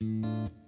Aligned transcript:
То 0.00 0.59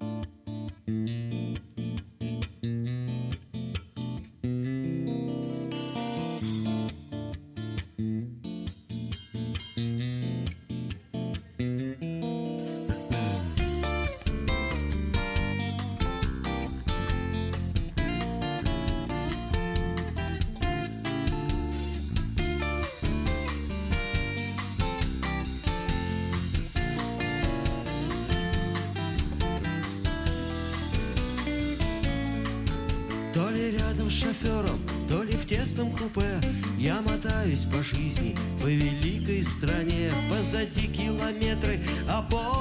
тесном 35.53 35.91
купе 35.93 36.41
Я 36.79 37.03
мотаюсь 37.03 37.65
по 37.65 37.83
жизни, 37.83 38.35
по 38.61 38.67
великой 38.67 39.45
стране. 39.45 40.11
Позади 40.31 40.87
километры 40.87 41.79
оборванных 42.09 42.52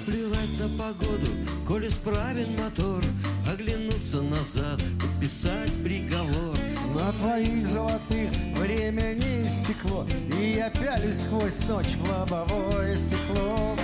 Наплевать 0.00 0.58
на 0.58 0.82
погоду, 0.82 1.26
коль 1.66 1.86
исправен 1.86 2.56
мотор. 2.56 3.04
Оглянуться 3.46 4.22
назад, 4.22 4.80
подписать 4.98 5.72
приговор. 5.84 6.56
На 6.94 7.12
твоих 7.12 7.58
золотых 7.58 8.30
время 8.56 9.12
не 9.14 9.46
истекло 9.46 10.06
И 10.38 10.54
я 10.56 10.70
пялюсь 10.70 11.20
сквозь 11.20 11.60
ночь 11.68 11.96
в 11.98 12.08
лобовое 12.08 12.96
стекло. 12.96 13.76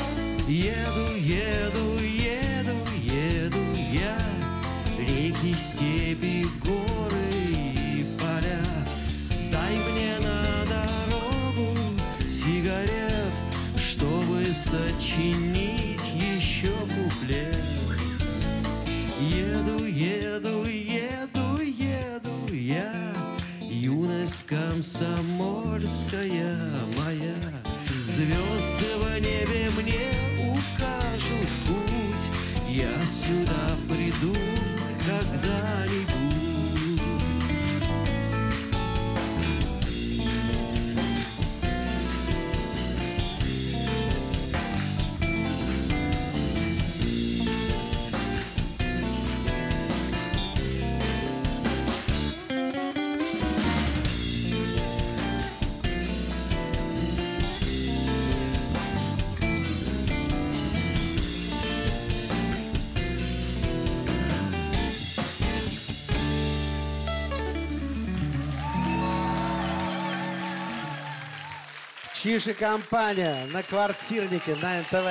Еду, 0.49 1.17
еду, 1.19 1.99
еду, 2.01 2.77
еду 3.03 3.59
я. 3.93 4.17
Реки, 4.99 5.55
степи, 5.55 6.47
горы 6.65 7.31
и 7.31 8.07
поля. 8.19 8.65
Дай 9.53 9.77
мне 9.77 10.15
на 10.21 10.65
дорогу 10.65 11.77
сигарет 12.27 13.35
Чтобы 13.77 14.47
сочинить 14.55 15.46
Еду, 19.97 20.67
еду, 20.67 21.57
еду, 21.63 22.53
я 22.53 22.93
Юность 23.63 24.45
комсомольская 24.45 26.61
моя. 26.99 27.35
Звезды 28.05 28.95
в 28.99 29.19
небе 29.19 29.71
мне 29.79 30.11
укажут 30.51 31.49
путь. 31.67 32.29
Я 32.69 32.93
сюда 33.07 33.75
приду 33.89 34.37
когда-нибудь 35.07 36.26
Чиж 72.27 72.49
и 72.49 72.55
компания 72.55 73.47
на 73.53 73.63
квартирнике 73.63 74.57
на 74.57 74.81
НТВ. 74.81 75.07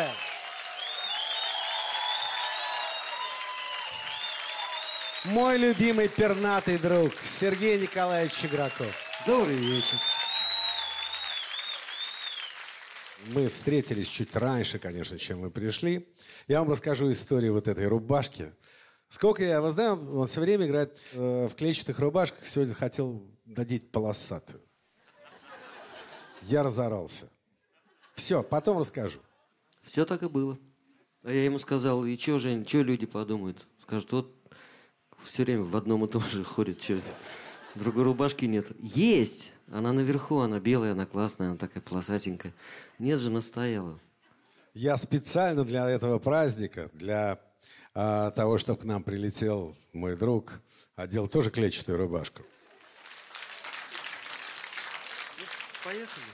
Мой 5.23 5.57
любимый 5.57 6.09
пернатый 6.09 6.77
друг 6.77 7.13
Сергей 7.23 7.79
Николаевич 7.79 8.33
Чеграков. 8.33 8.93
Добрый 9.25 9.55
вечер. 9.55 9.97
Мы 13.27 13.47
встретились 13.47 14.09
чуть 14.09 14.35
раньше, 14.35 14.77
конечно, 14.77 15.18
чем 15.18 15.39
мы 15.39 15.51
пришли. 15.51 16.13
Я 16.50 16.59
вам 16.59 16.69
расскажу 16.69 17.09
историю 17.09 17.53
вот 17.53 17.69
этой 17.69 17.88
рубашки. 17.88 18.51
Сколько 19.07 19.41
я 19.41 19.56
его 19.56 19.69
знаю, 19.69 20.19
он 20.19 20.27
все 20.27 20.41
время 20.41 20.65
играет 20.65 21.01
э, 21.13 21.47
в 21.47 21.56
клетчатых 21.56 21.97
рубашках. 22.00 22.45
Сегодня 22.45 22.73
хотел 22.73 23.25
надеть 23.45 23.89
полосатую. 23.89 24.64
Я 26.47 26.62
разорался. 26.62 27.27
Все, 28.13 28.44
потом 28.44 28.77
расскажу. 28.77 29.19
Все 29.83 30.06
так 30.06 30.21
и 30.21 30.27
было. 30.27 30.57
А 31.24 31.31
я 31.31 31.44
ему 31.44 31.57
сказал, 31.57 32.06
и 32.06 32.18
что, 32.18 32.38
Жень, 32.38 32.65
что 32.68 32.81
люди 32.83 33.07
подумают? 33.07 33.65
Скажут, 33.80 34.12
вот 34.12 34.36
все 35.24 35.44
время 35.44 35.63
в 35.63 35.75
одном 35.75 36.06
и 36.06 36.07
том 36.07 36.21
же 36.24 36.44
ходит, 36.44 36.81
что 36.83 37.00
другой 37.74 38.03
рубашки 38.03 38.45
нет. 38.45 38.68
Есть! 38.80 39.53
Она 39.71 39.92
наверху, 39.92 40.39
она 40.39 40.59
белая, 40.59 40.92
она 40.92 41.07
классная, 41.07 41.50
она 41.50 41.57
такая 41.57 41.81
полосатенькая. 41.81 42.53
Нет 43.00 43.19
же, 43.19 43.31
настояла. 43.31 44.00
Я 44.75 44.97
специально 44.97 45.63
для 45.63 45.89
этого 45.89 46.19
праздника, 46.19 46.92
для 46.94 47.39
а, 47.95 48.30
того, 48.31 48.59
чтобы 48.59 48.81
к 48.81 48.83
нам 48.83 49.01
прилетел 49.01 49.75
мой 49.94 50.15
друг, 50.15 50.62
одел 50.95 51.27
тоже 51.27 51.50
клетчатую 51.50 51.97
рубашку. 51.97 52.44
Поехали. 55.85 56.25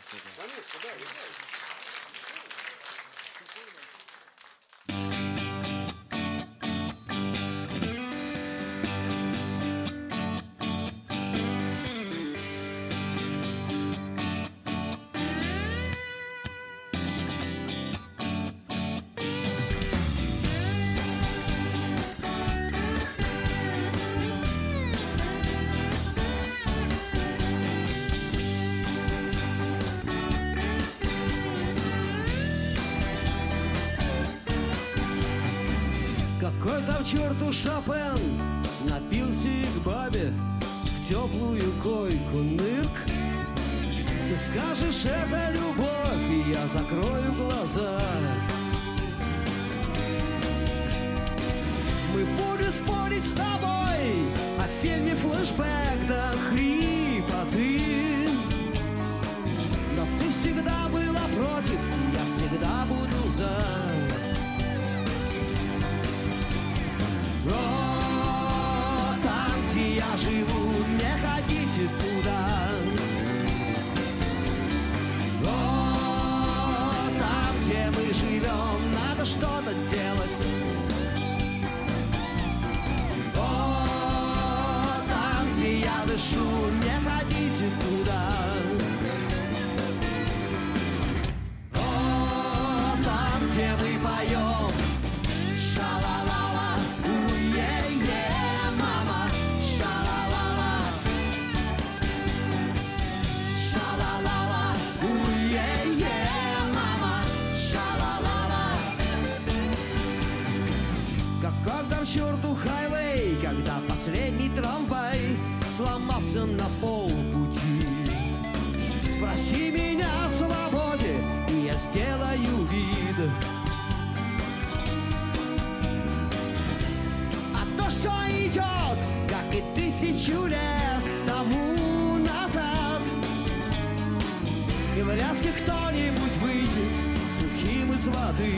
Кто-нибудь 135.63 136.37
выйдет 136.37 136.91
сухим 137.39 137.93
из 137.93 138.07
воды. 138.07 138.53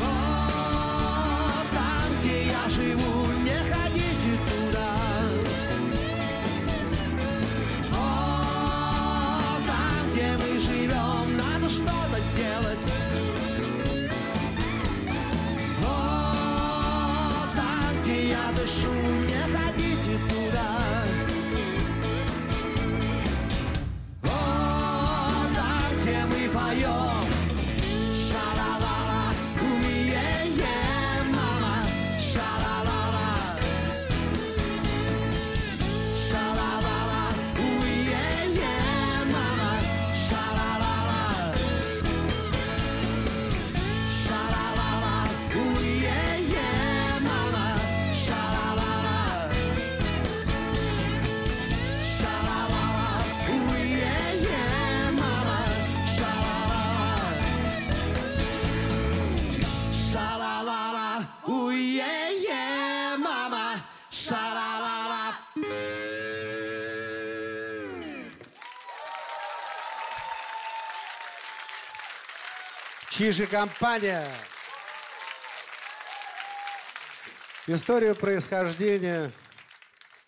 О, 0.00 1.62
там, 1.74 2.18
где 2.18 2.46
я 2.46 2.68
живу, 2.68 3.17
И 73.28 73.44
компания. 73.44 74.26
Историю 77.66 78.14
происхождения 78.14 79.30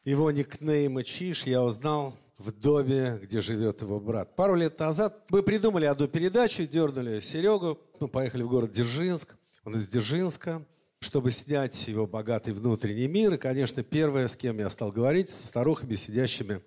его 0.05 0.31
никнейма 0.31 1.03
Чиж 1.03 1.45
я 1.45 1.63
узнал 1.63 2.15
в 2.37 2.53
доме, 2.53 3.19
где 3.23 3.41
живет 3.41 3.81
его 3.81 4.01
брат. 4.01 4.37
Пару 4.37 4.55
лет 4.55 4.79
назад 4.79 5.25
мы 5.31 5.43
придумали 5.43 5.87
одну 5.87 6.09
передачу, 6.09 6.67
дернули 6.67 7.21
Серегу. 7.21 7.79
Мы 8.01 8.09
поехали 8.09 8.43
в 8.43 8.49
город 8.49 8.73
Дзержинск. 8.73 9.35
Он 9.65 9.77
из 9.77 9.89
Дзержинска, 9.89 10.63
чтобы 10.99 11.31
снять 11.31 11.89
его 11.89 12.07
богатый 12.07 12.53
внутренний 12.53 13.09
мир. 13.09 13.33
И, 13.33 13.39
конечно, 13.39 13.83
первое, 13.83 14.29
с 14.29 14.37
кем 14.37 14.59
я 14.59 14.69
стал 14.69 14.93
говорить, 14.93 15.31
со 15.31 15.47
старухами, 15.47 15.95
сидящими 15.95 16.61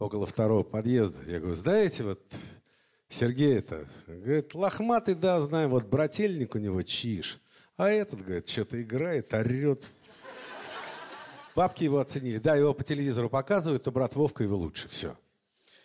около 0.00 0.26
второго 0.26 0.64
подъезда. 0.64 1.18
Я 1.30 1.38
говорю, 1.38 1.54
знаете, 1.54 2.02
вот 2.02 2.20
Сергей 3.10 3.58
это, 3.58 3.86
говорит, 4.06 4.54
лохматый, 4.54 5.16
да, 5.16 5.40
знаю, 5.40 5.68
вот 5.68 5.84
брательник 5.84 6.54
у 6.54 6.58
него 6.58 6.82
чиж. 6.82 7.40
А 7.76 7.90
этот, 7.90 8.22
говорит, 8.24 8.48
что-то 8.48 8.80
играет, 8.80 9.34
орет. 9.34 9.90
Бабки 11.56 11.82
его 11.82 11.98
оценили. 11.98 12.38
Да, 12.38 12.54
его 12.54 12.72
по 12.72 12.84
телевизору 12.84 13.28
показывают, 13.28 13.82
то 13.82 13.90
брат 13.90 14.14
Вовка 14.14 14.44
его 14.44 14.56
лучше. 14.56 14.88
Все. 14.88 15.16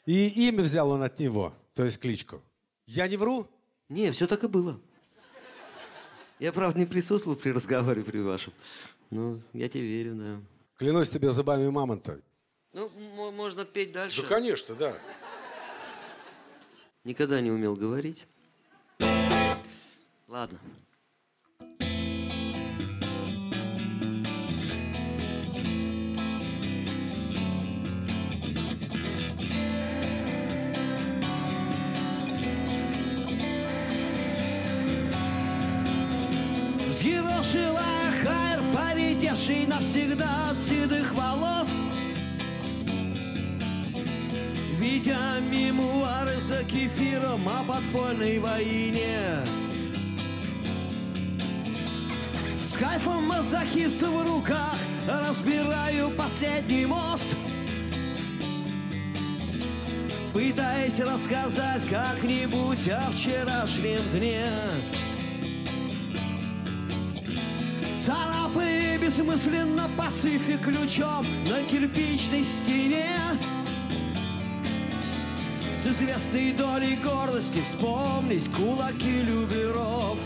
И 0.06 0.48
имя 0.48 0.62
взял 0.62 0.92
он 0.92 1.02
от 1.02 1.20
него, 1.20 1.52
то 1.74 1.84
есть 1.84 2.00
кличку. 2.00 2.44
Я 2.86 3.08
не 3.08 3.18
вру? 3.18 3.48
Не, 3.90 4.12
все 4.12 4.28
так 4.28 4.44
и 4.44 4.48
было. 4.48 4.80
Я, 6.38 6.54
правда, 6.54 6.80
не 6.80 6.86
присутствовал 6.86 7.36
при 7.36 7.50
разговоре 7.50 8.04
при 8.04 8.20
вашем. 8.20 8.54
Ну, 9.10 9.42
я 9.54 9.68
тебе 9.68 9.84
верю, 9.84 10.14
да. 10.14 10.42
Клянусь 10.78 11.10
тебе 11.10 11.32
зубами 11.32 11.68
мамонта. 11.70 12.20
Ну, 12.74 12.90
можно 13.32 13.66
петь 13.66 13.94
дальше. 13.94 14.24
конечно, 14.28 14.76
да. 14.76 14.96
Никогда 17.06 17.40
не 17.40 17.52
умел 17.52 17.76
говорить. 17.76 18.26
Ладно. 20.28 20.58
Взъерошивая 36.88 38.12
хайр, 38.24 38.64
поредевший 38.74 39.68
навсегда 39.68 40.50
от 40.50 40.58
седых 40.58 41.14
волос 41.14 41.65
Видя 45.06 45.40
мемуары 45.40 46.40
за 46.40 46.64
кефиром 46.64 47.48
о 47.48 47.64
подпольной 47.64 48.40
войне. 48.40 49.20
С 52.60 52.76
кайфом 52.76 53.28
мазохиста 53.28 54.10
в 54.10 54.24
руках 54.24 54.78
разбираю 55.08 56.10
последний 56.10 56.88
мост. 56.88 57.28
Пытаясь 60.34 61.00
рассказать 61.00 61.88
как-нибудь 61.88 62.90
о 62.90 63.12
вчерашнем 63.12 64.02
дне. 64.12 64.50
Царапая 68.04 68.98
бессмысленно 68.98 69.88
пацифик 69.96 70.62
ключом 70.62 71.28
на 71.48 71.62
кирпичной 71.62 72.44
стене 72.44 73.06
известной 75.96 76.52
долей 76.52 76.98
гордости. 76.98 77.62
Вспомнить 77.62 78.52
кулаки 78.52 79.22
люберов. 79.22 80.20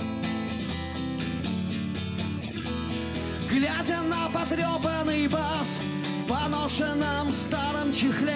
Глядя 3.49 4.01
на 4.03 4.29
потрепанный 4.29 5.27
бас 5.27 5.81
В 6.21 6.27
поношенном 6.27 7.31
старом 7.31 7.91
чехле 7.91 8.35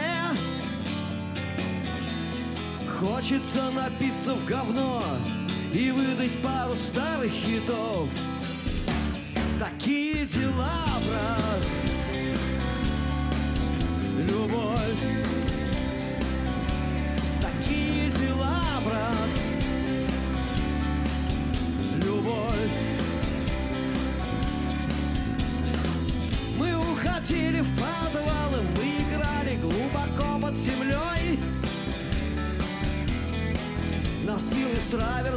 Хочется 3.00 3.70
напиться 3.72 4.34
в 4.34 4.44
говно 4.46 5.04
И 5.72 5.92
выдать 5.92 6.42
пару 6.42 6.76
старых 6.76 7.32
хитов. 7.32 8.10
Такие 9.60 10.26
дела, 10.26 10.84
брат. 11.08 11.64
Любовь 14.18 15.43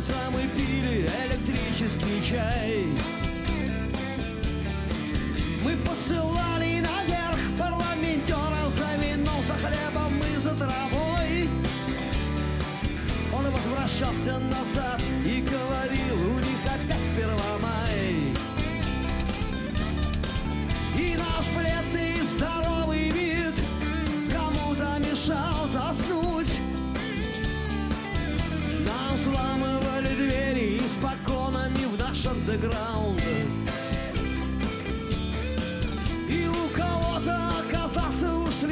с 0.01 0.05
траверсом 0.05 0.39
и 0.39 0.47
пили 0.49 1.09
электрический 1.25 2.23
чай. 2.23 2.87
Мы 5.63 5.77
посылали 5.79 6.81
наверх 6.81 7.39
парламентеров 7.59 8.73
за 8.73 8.97
вином, 9.03 9.43
за 9.43 9.55
хлебом 9.55 10.19
и 10.21 10.37
за 10.39 10.55
травой. 10.55 11.49
Он 13.33 13.51
возвращался 13.51 14.39
назад 14.39 14.96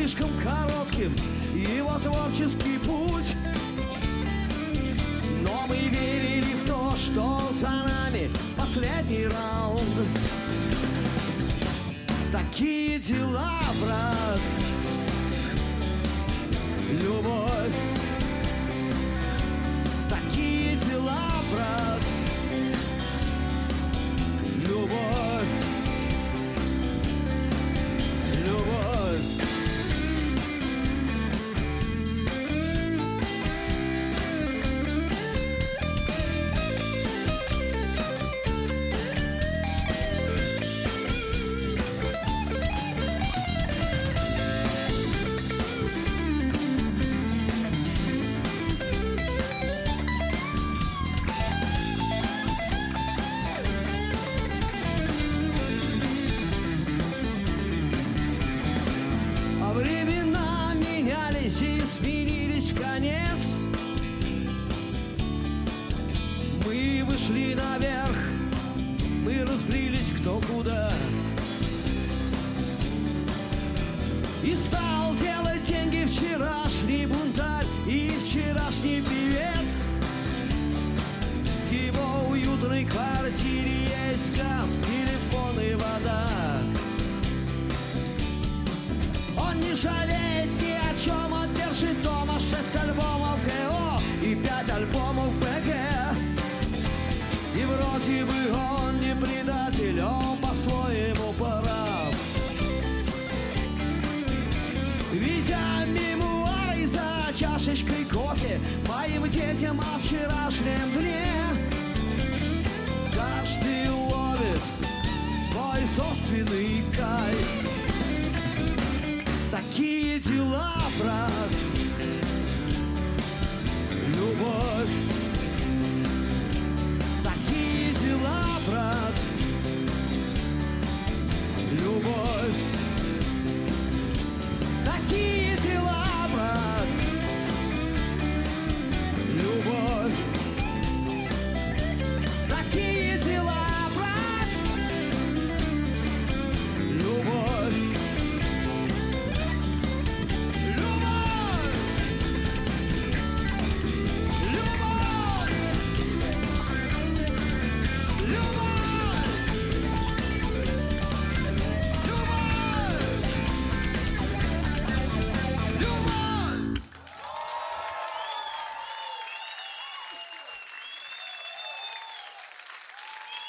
слишком 0.07 0.31
коротким 0.39 1.15
его 1.55 1.99
творческий 1.99 2.77
путь. 2.79 3.35
Но 5.43 5.67
мы 5.67 5.77
верили 5.77 6.55
в 6.55 6.67
то, 6.67 6.95
что 6.95 7.51
за 7.59 7.71
нами 7.71 8.31
последний 8.55 9.27
раунд. 9.27 9.81
Такие 12.31 12.99
дела, 12.99 13.61
брат. 13.83 14.41
Любовь. 16.91 17.75
Такие 20.11 20.77
дела, 20.77 21.31
брат 21.51 21.84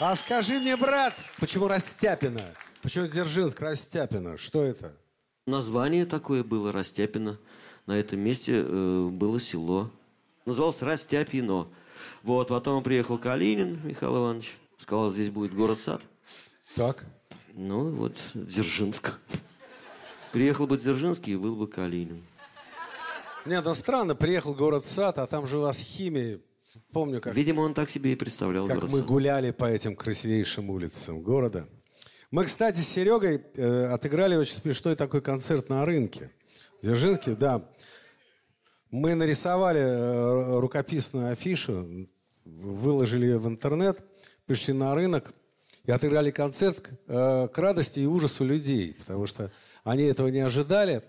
А 0.08 0.16
скажи 0.16 0.60
мне, 0.60 0.78
брат, 0.78 1.16
почему 1.40 1.68
Растяпина? 1.68 2.44
Почему 2.84 3.08
Дзержинск 3.08 3.60
Растяпина? 3.60 4.38
Что 4.38 4.62
это? 4.62 4.94
Название 5.48 6.06
такое 6.06 6.44
было 6.44 6.72
Растяпино. 6.72 7.40
На 7.88 7.94
этом 7.94 8.20
месте 8.20 8.64
э, 8.64 9.08
было 9.12 9.40
село. 9.40 9.90
Называлось 10.46 10.84
Растяпино. 10.84 11.68
Вот, 12.22 12.50
потом 12.50 12.84
приехал 12.84 13.18
Калинин 13.18 13.82
Михаил 13.84 14.18
Иванович. 14.18 14.56
Сказал, 14.78 15.10
здесь 15.10 15.32
будет 15.32 15.56
город-сад. 15.56 16.04
Так. 16.76 17.08
Ну, 17.56 17.90
вот, 17.90 18.16
Дзержинск. 18.36 19.16
Приехал 20.32 20.68
бы 20.68 20.78
Дзержинский, 20.78 21.34
и 21.34 21.36
был 21.36 21.56
бы 21.56 21.68
Калинин. 21.68 22.24
Нет, 23.44 23.66
ну 23.66 23.74
странно, 23.74 24.14
приехал 24.14 24.54
город-сад, 24.54 25.18
а 25.18 25.26
там 25.26 25.48
же 25.48 25.58
у 25.58 25.62
вас 25.62 25.80
химия. 25.80 26.42
Помню, 26.92 27.22
как, 27.22 27.36
Видимо, 27.36 27.62
он 27.62 27.74
так 27.74 27.90
себе 27.90 28.14
и 28.14 28.16
представлял 28.16 28.68
как 28.68 28.84
мы 28.84 29.02
гуляли 29.02 29.52
по 29.52 29.66
этим 29.66 29.96
красивейшим 29.96 30.70
улицам 30.70 31.22
города. 31.22 31.68
Мы, 32.32 32.44
кстати, 32.44 32.80
с 32.80 32.88
Серегой 32.88 33.44
э, 33.56 33.86
отыграли 33.86 34.36
очень 34.36 34.56
смешной 34.56 34.96
такой 34.96 35.22
концерт 35.22 35.70
на 35.70 35.86
рынке. 35.86 36.32
В 36.82 36.86
Дзержинске, 36.86 37.36
да. 37.36 37.70
Мы 38.92 39.16
нарисовали 39.16 39.80
э, 39.80 40.60
рукописную 40.60 41.32
афишу, 41.32 42.08
выложили 42.46 43.26
ее 43.26 43.38
в 43.38 43.48
интернет, 43.48 44.04
пришли 44.46 44.74
на 44.74 44.94
рынок 44.96 45.34
И 45.86 45.92
отыграли 45.92 46.32
концерт 46.32 46.90
э, 47.08 47.48
к 47.54 47.58
радости 47.58 48.00
и 48.00 48.06
ужасу 48.06 48.44
людей, 48.44 48.96
потому 49.00 49.28
что 49.28 49.52
они 49.84 50.04
этого 50.04 50.28
не 50.30 50.40
ожидали. 50.40 51.04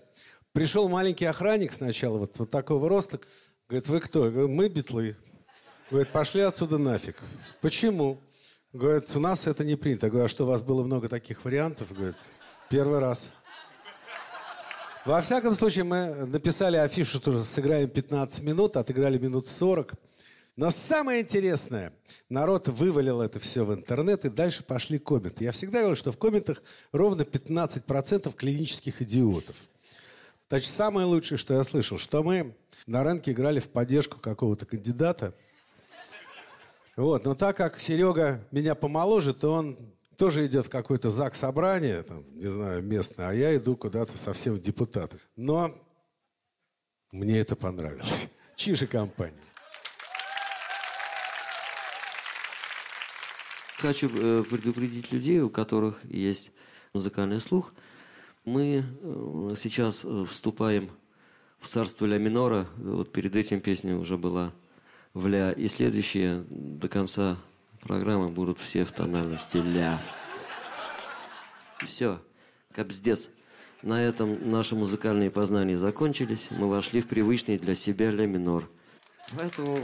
Пришел 0.53 0.87
маленький 0.89 1.25
охранник 1.25 1.71
сначала, 1.71 2.17
вот, 2.17 2.37
вот 2.37 2.49
такого 2.49 2.87
роста. 2.89 3.19
Говорит, 3.69 3.87
вы 3.89 3.99
кто? 3.99 4.25
Я 4.25 4.31
говорю, 4.31 4.47
мы 4.49 4.69
битлы. 4.69 5.15
Говорит, 5.89 6.11
пошли 6.11 6.41
отсюда 6.41 6.77
нафиг. 6.77 7.15
Почему? 7.61 8.19
Говорит, 8.73 9.03
у 9.15 9.19
нас 9.21 9.47
это 9.47 9.63
не 9.63 9.77
принято. 9.77 10.07
Я 10.07 10.09
говорю, 10.09 10.25
а 10.25 10.29
что, 10.29 10.43
у 10.43 10.47
вас 10.47 10.61
было 10.61 10.83
много 10.83 11.07
таких 11.07 11.45
вариантов? 11.45 11.93
Говорит, 11.93 12.17
первый 12.69 12.99
раз. 12.99 13.31
Во 15.05 15.21
всяком 15.21 15.55
случае, 15.55 15.85
мы 15.85 16.25
написали 16.25 16.75
афишу, 16.75 17.19
что 17.19 17.41
сыграем 17.45 17.89
15 17.89 18.43
минут, 18.43 18.75
отыграли 18.75 19.17
минут 19.17 19.47
40. 19.47 19.93
Но 20.57 20.71
самое 20.71 21.21
интересное, 21.21 21.93
народ 22.27 22.67
вывалил 22.67 23.21
это 23.21 23.39
все 23.39 23.63
в 23.63 23.73
интернет, 23.73 24.25
и 24.25 24.29
дальше 24.29 24.63
пошли 24.63 24.99
комменты. 24.99 25.45
Я 25.45 25.53
всегда 25.53 25.79
говорю, 25.79 25.95
что 25.95 26.11
в 26.11 26.17
комментах 26.17 26.61
ровно 26.91 27.21
15% 27.21 28.35
клинических 28.35 29.01
идиотов. 29.01 29.55
Значит, 30.49 30.71
самое 30.71 31.07
лучшее, 31.07 31.37
что 31.37 31.53
я 31.53 31.63
слышал, 31.63 31.97
что 31.97 32.23
мы 32.23 32.57
на 32.85 33.03
рынке 33.03 33.31
играли 33.31 33.59
в 33.59 33.69
поддержку 33.69 34.19
какого-то 34.19 34.65
кандидата. 34.65 35.33
Вот, 36.97 37.25
но 37.25 37.35
так 37.35 37.55
как 37.55 37.79
Серега 37.79 38.43
меня 38.49 38.73
помоложе, 38.73 39.31
то 39.31 39.53
он 39.53 39.77
тоже 40.17 40.47
идет 40.47 40.65
в 40.65 40.69
какое-то 40.71 41.11
ЗАГС-собрание, 41.11 42.01
там, 42.01 42.25
не 42.33 42.47
знаю, 42.47 42.81
местное, 42.81 43.29
а 43.29 43.33
я 43.33 43.55
иду 43.55 43.75
куда-то 43.75 44.17
совсем 44.17 44.55
в 44.55 44.59
депутаты. 44.59 45.19
Но 45.35 45.77
мне 47.11 47.37
это 47.37 47.55
понравилось. 47.55 48.29
Чиже 48.55 48.87
компания. 48.87 49.37
Хочу 53.77 54.09
э, 54.09 54.43
предупредить 54.49 55.11
людей, 55.11 55.39
у 55.41 55.51
которых 55.51 56.03
есть 56.03 56.51
музыкальный 56.93 57.39
слух. 57.39 57.75
Мы 58.43 58.83
э, 58.83 59.55
сейчас 59.55 60.03
э, 60.03 60.25
вступаем 60.27 60.89
в 61.59 61.67
царство 61.67 62.07
ля 62.07 62.17
минора. 62.17 62.65
Вот 62.77 63.11
перед 63.11 63.35
этим 63.35 63.61
песня 63.61 63.95
уже 63.97 64.17
была 64.17 64.51
в 65.17 65.27
ля. 65.27 65.51
И 65.51 65.67
следующие 65.67 66.45
до 66.49 66.87
конца 66.87 67.37
программы 67.81 68.29
будут 68.29 68.59
все 68.59 68.85
в 68.85 68.91
тональности 68.91 69.57
ля. 69.57 69.99
Все, 71.79 72.19
капздец. 72.71 73.29
На 73.81 74.01
этом 74.01 74.49
наши 74.49 74.75
музыкальные 74.75 75.29
познания 75.29 75.77
закончились. 75.77 76.49
Мы 76.51 76.67
вошли 76.67 77.01
в 77.01 77.07
привычный 77.07 77.57
для 77.57 77.75
себя 77.75 78.11
ля 78.11 78.25
минор. 78.25 78.69
Поэтому 79.37 79.79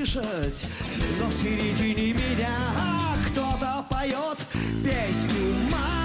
не 0.00 0.06
слышать 0.06 0.64
Но 1.18 1.26
в 1.26 1.32
середине 1.34 2.12
меня 2.14 2.56
кто-то 3.28 3.84
поет 3.90 4.38
песню 4.82 5.54
Мама, 5.70 5.99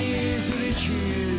неизлечим. 0.00 1.29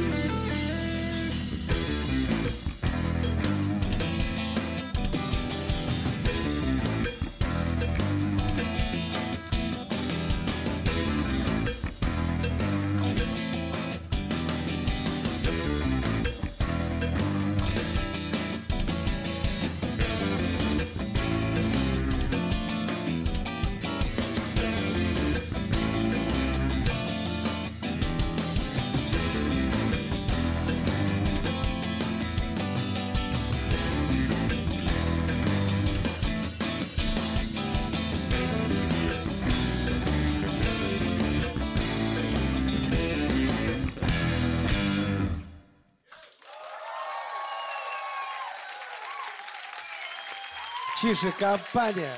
Чиж 51.02 51.24
и 51.24 51.32
компания. 51.32 52.14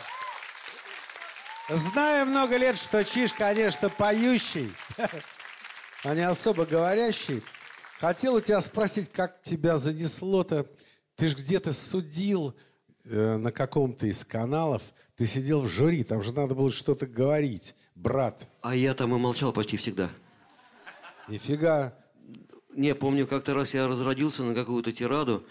Знаю 1.69 2.25
много 2.25 2.57
лет, 2.57 2.75
что 2.75 3.01
Чиж, 3.05 3.31
конечно, 3.31 3.87
поющий, 3.87 4.73
а 6.03 6.13
не 6.13 6.27
особо 6.27 6.65
говорящий. 6.65 7.41
Хотел 8.01 8.35
у 8.35 8.41
тебя 8.41 8.59
спросить, 8.59 9.09
как 9.09 9.41
тебя 9.41 9.77
занесло-то? 9.77 10.65
Ты 11.15 11.29
ж 11.29 11.35
где-то 11.35 11.71
судил 11.71 12.57
э, 13.05 13.37
на 13.37 13.53
каком-то 13.53 14.05
из 14.05 14.25
каналов. 14.25 14.83
Ты 15.15 15.27
сидел 15.27 15.61
в 15.61 15.69
жюри, 15.69 16.03
там 16.03 16.21
же 16.21 16.33
надо 16.33 16.53
было 16.53 16.69
что-то 16.69 17.07
говорить, 17.07 17.75
брат. 17.95 18.49
А 18.61 18.75
я 18.75 18.93
там 18.93 19.15
и 19.15 19.17
молчал 19.17 19.53
почти 19.53 19.77
всегда. 19.77 20.09
Нифига. 21.29 21.93
Не, 22.75 22.93
помню, 22.95 23.27
как-то 23.27 23.53
раз 23.53 23.73
я 23.73 23.87
разродился 23.87 24.43
на 24.43 24.53
какую-то 24.53 24.91
тираду, 24.91 25.47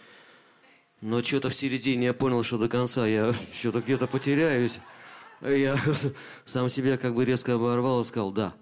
но 1.03 1.23
что-то 1.23 1.51
в 1.51 1.55
середине 1.55 2.07
я 2.07 2.15
понял, 2.15 2.43
что 2.43 2.57
до 2.57 2.69
конца 2.69 3.07
я 3.07 3.35
что-то 3.53 3.81
где-то 3.81 4.07
потеряюсь. 4.07 4.79
Я 5.43 5.77
сам 6.47 6.69
себя 6.69 6.97
как 6.97 7.15
бы 7.15 7.25
резко 7.25 7.55
оборвал 7.55 8.01
и 8.01 8.05
сказал 8.05 8.31
«да». 8.31 8.55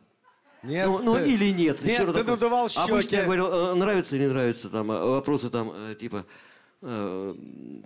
Нет, 0.63 0.87
ну, 0.87 1.03
ну, 1.03 1.15
ты- 1.15 1.33
или 1.33 1.51
нет. 1.51 1.83
Нет, 1.83 2.07
ты 2.07 2.13
такой. 2.13 2.25
надувал 2.33 2.69
Обычно 2.75 3.03
щеки. 3.03 3.17
я 3.17 3.25
говорил, 3.25 3.47
«Э, 3.47 3.75
нравится 3.75 4.17
или 4.17 4.25
не 4.25 4.29
нравится, 4.29 4.69
там, 4.69 4.91
а 4.91 5.05
вопросы 5.07 5.49
там, 5.49 5.71
э, 5.73 5.95
типа, 5.99 6.27
э, 6.83 7.35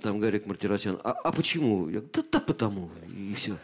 там, 0.02 0.18
Гарик 0.18 0.46
Мартиросян, 0.46 0.98
а, 1.04 1.12
а 1.12 1.32
почему? 1.32 1.88
Я, 1.88 2.00
да, 2.00 2.22
да 2.32 2.40
потому, 2.40 2.90
и 3.08 3.32
все. 3.34 3.56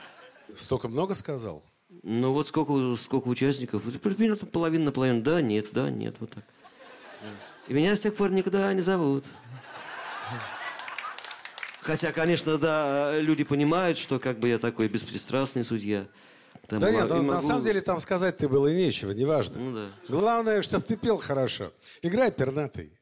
Столько 0.55 0.88
много 0.88 1.14
сказал? 1.14 1.62
Ну 2.03 2.33
вот 2.33 2.46
сколько, 2.46 2.96
сколько 3.00 3.26
участников, 3.29 3.83
примерно 4.00 4.37
половина 4.37 4.87
на 4.87 4.92
половину, 4.92 5.22
да, 5.22 5.42
нет, 5.42 5.66
да, 5.72 5.90
нет, 5.90 6.14
вот 6.20 6.31
так. 6.31 6.44
И 7.66 7.72
меня 7.74 7.94
с 7.96 8.00
тех 8.00 8.14
пор 8.14 8.31
никуда 8.31 8.72
не 8.74 8.81
зовут. 8.81 9.24
Хотя, 11.81 12.12
конечно, 12.12 12.59
да, 12.59 13.19
люди 13.19 13.45
понимают, 13.45 13.99
что 13.99 14.19
как 14.19 14.38
бы 14.38 14.49
я 14.49 14.59
такой 14.59 14.88
беспристрастный 14.88 15.64
судья. 15.64 16.07
Там 16.69 16.79
Да 16.79 16.90
нет, 16.90 17.07
и 17.07 17.09
ну, 17.09 17.23
на 17.23 17.35
могу- 17.35 17.47
самом 17.47 17.64
деле 17.64 17.81
там 17.81 17.99
сказать 18.01 18.37
ты 18.37 18.49
было 18.49 18.69
нечего, 18.69 19.11
неважно. 19.12 19.59
Ну 19.59 19.75
да. 19.75 19.87
Главное, 20.09 20.62
чтобы 20.62 20.85
ты 20.85 20.97
пел 20.97 21.19
хорошо. 21.19 21.73
Играй 22.03 22.31
пернатый. 22.31 22.93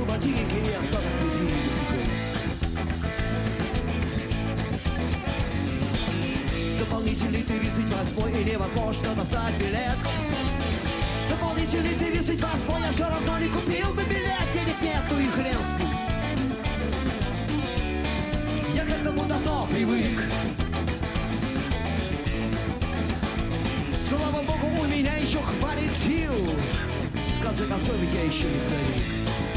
слаботинки 0.00 0.54
не 0.54 0.74
остаток 0.76 1.12
пути 1.20 1.44
и 1.44 1.70
секунд. 1.70 2.08
Дополнительный 6.78 7.42
ты 7.42 7.58
визит 7.58 7.88
восьмой 7.90 8.40
или 8.40 8.56
возможно 8.56 9.14
достать 9.14 9.54
билет. 9.58 9.98
Дополнительный 11.28 11.94
ты 11.94 12.10
визит 12.10 12.40
восьмой, 12.40 12.80
я 12.80 12.92
все 12.92 13.08
равно 13.08 13.38
не 13.38 13.48
купил 13.48 13.92
бы 13.94 14.02
билет, 14.04 14.50
денег 14.54 14.80
нету 14.80 15.20
и 15.20 15.26
хрен 15.26 15.62
с 15.62 15.78
ним. 15.78 15.88
Я 18.74 18.84
к 18.84 18.90
этому 18.90 19.24
давно 19.26 19.68
привык. 19.70 20.22
Слава 24.08 24.42
богу, 24.42 24.82
у 24.82 24.86
меня 24.86 25.16
еще 25.16 25.38
хватит 25.38 25.92
сил. 26.04 26.32
В 27.38 27.42
конце 27.42 27.66
концов, 27.66 27.96
ведь 28.00 28.14
я 28.14 28.22
еще 28.22 28.48
не 28.50 28.58
старик. 28.58 29.49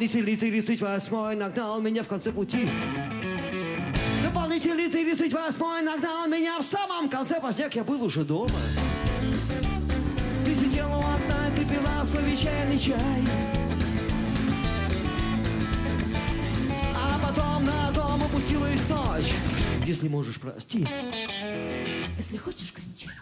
Дополнительный 0.00 0.34
38 0.34 1.36
нагнал 1.36 1.78
меня 1.82 2.02
в 2.02 2.08
конце 2.08 2.32
пути. 2.32 2.70
Дополнительный 4.24 4.88
38 4.88 5.84
нагнал 5.84 6.26
меня 6.26 6.58
в 6.58 6.62
самом 6.62 7.10
конце 7.10 7.38
поздняк, 7.38 7.74
я 7.74 7.84
был 7.84 8.02
уже 8.02 8.24
дома. 8.24 8.48
Ты 10.46 10.54
сидела 10.54 10.96
у 10.96 11.00
окна, 11.00 11.54
ты 11.54 11.66
пила 11.66 12.02
свой 12.06 12.22
вечерний 12.22 12.80
чай. 12.80 12.98
А 16.96 17.18
потом 17.22 17.66
на 17.66 17.90
дом 17.90 18.22
опустилась 18.22 18.80
ночь. 18.88 19.34
Если 19.84 20.08
можешь, 20.08 20.40
прости. 20.40 20.88
Если 22.16 22.38
хочешь, 22.38 22.72
кончай. 22.72 23.12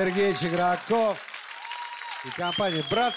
Сергей 0.00 0.34
Чиграков 0.34 1.18
и 2.24 2.30
компания 2.30 2.82
«Брат». 2.90 3.14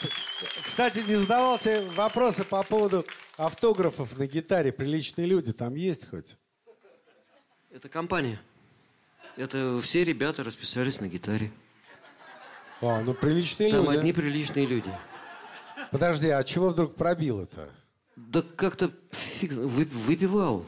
Кстати, 0.65 0.99
не 0.99 1.15
задавал 1.15 1.57
тебе 1.57 1.79
вопросы 1.91 2.43
по 2.43 2.61
поводу 2.61 3.05
автографов 3.37 4.17
на 4.17 4.27
гитаре. 4.27 4.73
Приличные 4.73 5.25
люди 5.25 5.53
там 5.53 5.75
есть 5.75 6.09
хоть? 6.09 6.35
Это 7.71 7.87
компания. 7.87 8.37
Это 9.37 9.79
все 9.81 10.03
ребята 10.03 10.43
расписались 10.43 10.99
на 10.99 11.07
гитаре. 11.07 11.53
О, 12.81 12.99
ну 12.99 13.13
приличные 13.13 13.71
Там 13.71 13.85
люди. 13.85 13.97
одни 13.99 14.11
приличные 14.11 14.65
люди. 14.65 14.93
Подожди, 15.89 16.27
а 16.27 16.43
чего 16.43 16.67
вдруг 16.67 16.97
пробило-то? 16.97 17.69
Да 18.17 18.41
как-то 18.57 18.91
фиг, 19.11 19.53
вы- 19.53 19.85
выпивал. 19.85 20.65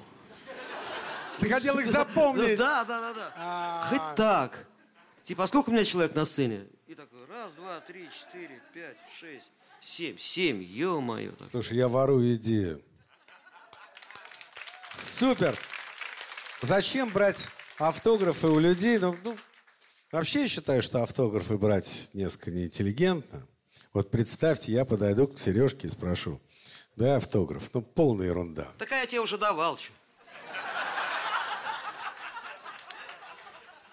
Ты 1.41 1.49
хотел 1.49 1.77
их 1.77 1.87
запомнить. 1.87 2.57
да, 2.57 2.85
да, 2.85 3.01
да, 3.01 3.13
да. 3.13 3.33
А. 3.35 3.87
Хоть 3.89 4.15
так. 4.15 4.65
Типа, 5.25 5.45
а 5.45 5.47
сколько 5.47 5.71
у 5.71 5.73
меня 5.73 5.83
человек 5.83 6.13
на 6.13 6.23
сцене? 6.23 6.67
И 6.85 6.93
такой, 6.93 7.25
раз, 7.25 7.55
два, 7.55 7.79
три, 7.79 8.07
четыре, 8.11 8.61
пять, 8.75 8.95
шесть, 9.19 9.49
семь. 9.81 10.15
Семь, 10.19 10.61
ё-моё. 10.61 11.33
Слушай, 11.49 11.77
я 11.77 11.87
ворую 11.87 12.35
идею. 12.35 12.83
Супер! 14.93 15.57
Зачем 16.61 17.09
брать 17.09 17.47
автографы 17.79 18.49
у 18.49 18.59
людей? 18.59 18.99
Ну, 18.99 19.17
ну, 19.23 19.35
вообще 20.11 20.43
я 20.43 20.47
считаю, 20.47 20.83
что 20.83 21.01
автографы 21.01 21.57
брать 21.57 22.11
несколько 22.13 22.51
неинтеллигентно. 22.51 23.47
Вот 23.93 24.11
представьте, 24.11 24.73
я 24.73 24.85
подойду 24.85 25.27
к 25.27 25.39
Сережке 25.39 25.87
и 25.87 25.89
спрошу. 25.89 26.39
Да, 26.95 27.15
автограф. 27.15 27.71
Ну, 27.73 27.81
полная 27.81 28.27
ерунда. 28.27 28.67
Такая 28.77 29.01
я 29.01 29.07
тебе 29.07 29.21
уже 29.21 29.39
давал, 29.39 29.77
чё. 29.77 29.91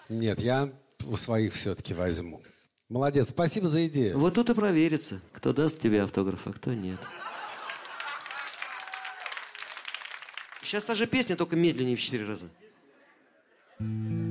Нет, 0.09 0.39
я 0.39 0.71
у 1.03 1.15
своих 1.15 1.53
все-таки 1.53 1.93
возьму. 1.93 2.41
Молодец, 2.89 3.29
спасибо 3.29 3.67
за 3.67 3.87
идею. 3.87 4.19
Вот 4.19 4.35
тут 4.35 4.49
и 4.49 4.53
проверится, 4.53 5.21
кто 5.31 5.53
даст 5.53 5.79
тебе 5.79 6.03
автограф, 6.03 6.41
а 6.45 6.53
кто 6.53 6.73
нет. 6.73 6.99
Сейчас 10.61 10.85
та 10.85 10.95
же 10.95 11.07
песня, 11.07 11.35
только 11.35 11.55
медленнее 11.55 11.95
в 11.95 12.01
четыре 12.01 12.25
раза. 12.25 12.49
Солнце 13.79 14.22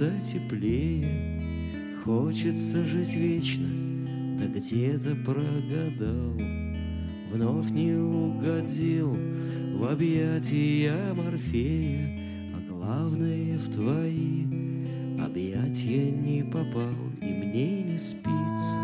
становится 0.00 0.10
теплее, 0.24 1.96
Хочется 2.04 2.84
жить 2.84 3.14
вечно, 3.14 3.68
да 4.38 4.46
где-то 4.46 5.14
прогадал. 5.16 6.40
Вновь 7.30 7.70
не 7.70 7.92
угодил 7.92 9.16
в 9.74 9.84
объятия 9.84 11.12
Морфея, 11.12 12.54
А 12.56 12.60
главное 12.68 13.58
в 13.58 13.70
твои 13.70 14.46
объятия 15.20 16.10
не 16.10 16.42
попал, 16.44 16.94
И 17.20 17.26
мне 17.26 17.82
не 17.82 17.98
спится. 17.98 18.78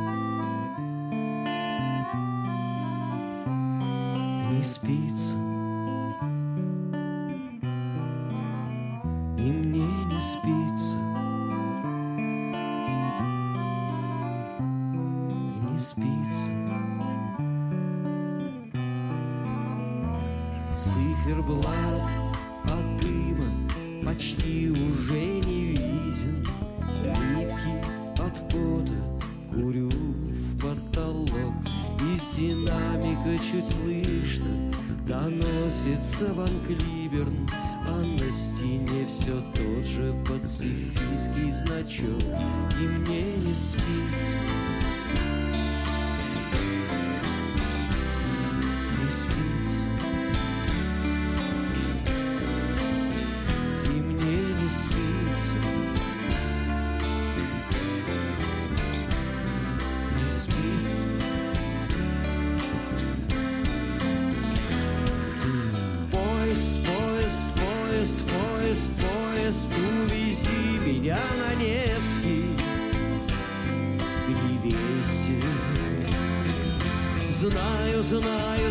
Не 4.52 4.62
спится. 4.62 5.45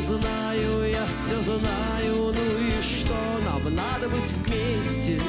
Знаю, 0.05 0.89
я 0.89 1.05
все 1.07 1.41
знаю, 1.41 2.33
ну 2.33 2.57
и 2.59 2.81
что, 2.81 3.15
нам 3.43 3.63
надо 3.73 4.07
быть 4.09 4.31
вместе 4.31 5.19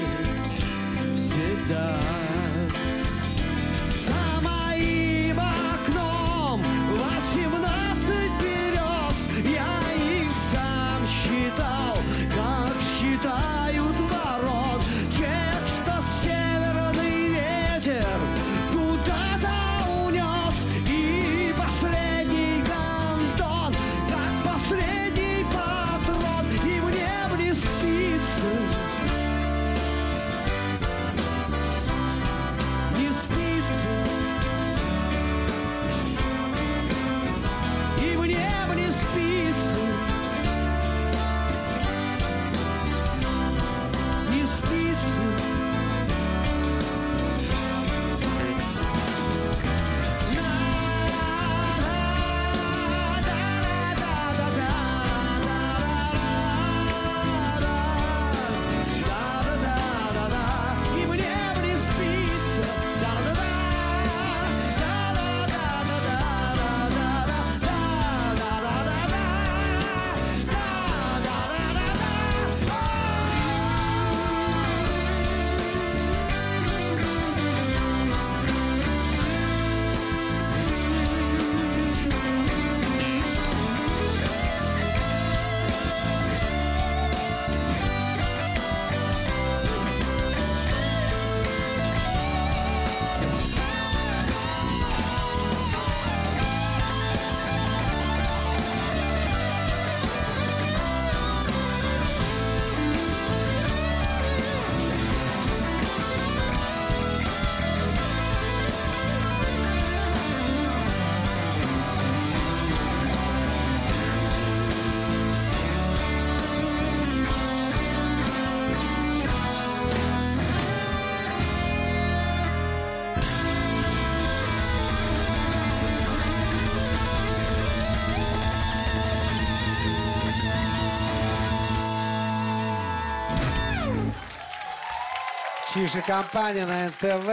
Чиж 135.77 135.93
компания 136.07 136.65
на 136.65 136.89
НТВ, 136.89 137.27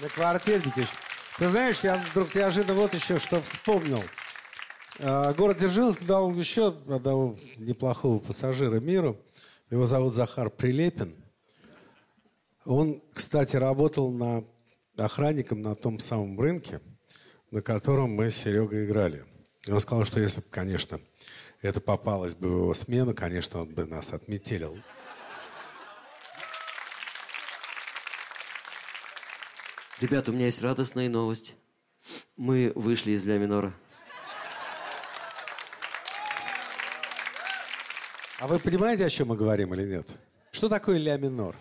на 0.00 0.08
квартирнике. 0.14 0.86
Ты 1.36 1.48
знаешь, 1.48 1.80
я 1.82 1.96
вдруг 1.96 2.32
неожиданно 2.32 2.74
вот 2.74 2.94
еще 2.94 3.18
что 3.18 3.42
вспомнил. 3.42 4.04
Э, 5.00 5.34
Город 5.34 5.56
Дзержинск 5.56 6.00
дал 6.04 6.32
еще 6.32 6.68
одного 6.68 7.36
неплохого 7.56 8.20
пассажира 8.20 8.78
миру. 8.78 9.20
Его 9.68 9.84
зовут 9.84 10.14
Захар 10.14 10.48
Прилепин. 10.48 11.16
Он, 12.64 13.02
кстати, 13.12 13.56
работал 13.56 14.12
на 14.12 14.44
охранником 14.96 15.60
на 15.60 15.74
том 15.74 15.98
самом 15.98 16.38
рынке, 16.38 16.80
на 17.50 17.62
котором 17.62 18.10
мы 18.10 18.30
с 18.30 18.36
Серегой 18.36 18.84
играли. 18.84 19.24
И 19.66 19.72
он 19.72 19.80
сказал, 19.80 20.04
что 20.04 20.20
если 20.20 20.40
бы, 20.40 20.46
конечно, 20.50 21.00
это 21.62 21.80
попалось 21.80 22.36
бы 22.36 22.48
в 22.48 22.56
его 22.60 22.74
смену, 22.74 23.12
конечно, 23.12 23.62
он 23.62 23.74
бы 23.74 23.86
нас 23.86 24.12
отметелил. 24.12 24.78
Ребята, 30.00 30.30
у 30.30 30.34
меня 30.34 30.46
есть 30.46 30.62
радостная 30.62 31.08
новость. 31.08 31.54
Мы 32.36 32.72
вышли 32.74 33.12
из 33.12 33.24
ля 33.24 33.38
минора. 33.38 33.72
А 38.38 38.46
вы 38.46 38.58
понимаете, 38.58 39.06
о 39.06 39.08
чем 39.10 39.28
мы 39.28 39.36
говорим 39.36 39.72
или 39.74 39.84
нет? 39.84 40.06
Что 40.52 40.68
такое 40.68 40.98
ля 40.98 41.16
минор? 41.16 41.56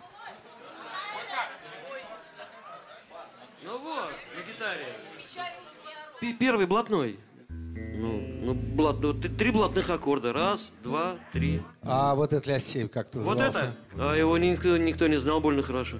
Ну 3.63 3.79
вот, 3.79 4.11
на 4.35 4.41
гитаре. 4.51 6.35
Первый 6.37 6.65
блатной. 6.65 7.17
Ну, 7.49 8.19
ну, 8.41 8.53
блат, 8.53 8.97
ну, 8.99 9.13
три 9.13 9.51
блатных 9.51 9.89
аккорда. 9.89 10.33
Раз, 10.33 10.73
два, 10.83 11.15
три. 11.31 11.61
А 11.81 12.13
вот 12.15 12.33
это 12.33 12.49
ля 12.49 12.59
7 12.59 12.89
как 12.89 13.07
Вот 13.13 13.37
назывался? 13.37 13.73
это? 13.93 14.11
А 14.11 14.15
его 14.15 14.37
никто, 14.37 14.75
никто 14.75 15.07
не 15.07 15.15
знал 15.15 15.39
больно 15.39 15.63
хорошо. 15.63 15.97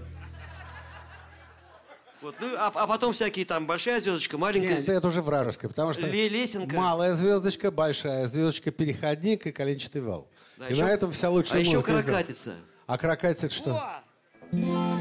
Вот, 2.26 2.34
ну, 2.40 2.48
а, 2.58 2.72
а 2.74 2.88
потом 2.88 3.14
всякие 3.14 3.46
там 3.46 3.68
большая 3.68 4.00
звездочка, 4.00 4.40
маленькая 4.40 4.80
Нет, 4.80 4.90
это 4.90 5.08
уже 5.08 5.22
вражеское, 5.22 5.70
потому 5.70 5.94
что 5.94 6.08
Ле- 6.08 6.28
лесенка. 6.28 6.76
малая 6.76 7.14
звездочка, 7.14 7.70
большая 7.70 8.26
звездочка, 8.26 8.72
переходник 8.72 9.46
и 9.46 9.52
коленчатый 9.52 10.02
вал. 10.02 10.28
Да, 10.58 10.68
и 10.68 10.74
еще- 10.74 10.84
на 10.86 10.90
этом 10.90 11.12
вся 11.12 11.30
лучшая 11.30 11.60
А 11.60 11.62
еще 11.62 11.72
музыка 11.74 11.92
сделана. 11.92 12.04
каракатица. 12.04 12.56
А 12.88 12.98
каракатица 12.98 13.46
это 13.46 13.54
что? 13.56 13.84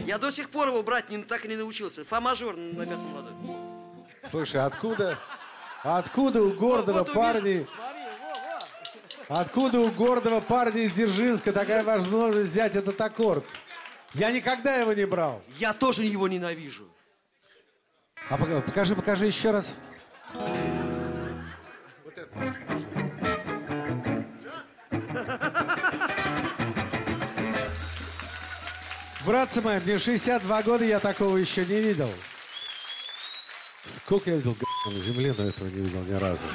Я 0.07 0.19
до 0.19 0.31
сих 0.31 0.51
пор 0.51 0.69
его 0.69 0.83
брать 0.83 1.09
не, 1.09 1.17
так 1.25 1.47
и 1.47 1.49
не 1.49 1.57
научился. 1.57 2.05
Фа-мажор 2.05 2.57
на 2.59 2.85
пятом 2.85 3.15
ладу. 3.15 3.31
Слушай, 4.23 4.61
откуда, 4.61 5.19
откуда 5.83 6.43
у 6.43 6.51
гордого 6.53 6.99
Вот 6.99 7.09
увидишь. 7.09 7.15
парня, 7.15 7.67
откуда 9.29 9.81
у 9.81 9.91
гордого 9.91 10.41
парня 10.43 10.83
из 10.83 10.93
Дзержинска 10.93 11.55
такая 11.55 11.85
возможность 11.85 12.51
взять 12.51 12.77
этот 12.77 13.01
аккорд? 13.01 13.45
Я 14.13 14.31
никогда 14.31 14.77
его 14.77 14.93
не 14.93 15.07
брал. 15.07 15.41
Я 15.59 15.73
тоже 15.73 16.05
его 16.05 16.29
ненавижу. 16.29 16.87
А 18.31 18.37
пока- 18.39 18.61
покажи, 18.61 18.97
покажи 18.97 19.27
еще 19.27 19.51
раз. 19.51 19.75
Братцы 29.27 29.63
мои, 29.63 29.81
мне 29.81 29.99
62 29.99 30.63
года, 30.63 30.85
я 30.85 31.01
такого 31.01 31.37
еще 31.39 31.65
не 31.65 31.81
видел. 31.81 32.11
Сколько 33.85 34.31
я 34.31 34.37
видел 34.37 34.57
на 34.87 34.99
земле, 35.01 35.35
но 35.37 35.45
этого 35.45 35.69
не 35.69 35.81
видел 35.83 36.03
ни 36.03 36.13
разу. 36.13 36.47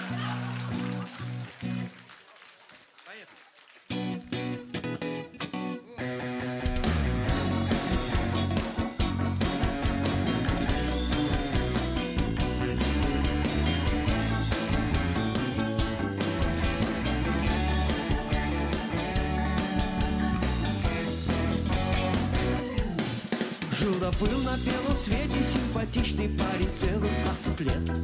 Да 24.10 24.18
был 24.26 24.40
на 24.40 24.58
белом 24.66 24.96
свете 24.96 25.44
симпатичный 25.54 26.30
парень 26.30 26.74
целых 26.74 27.12
20 27.26 27.60
лет. 27.60 27.96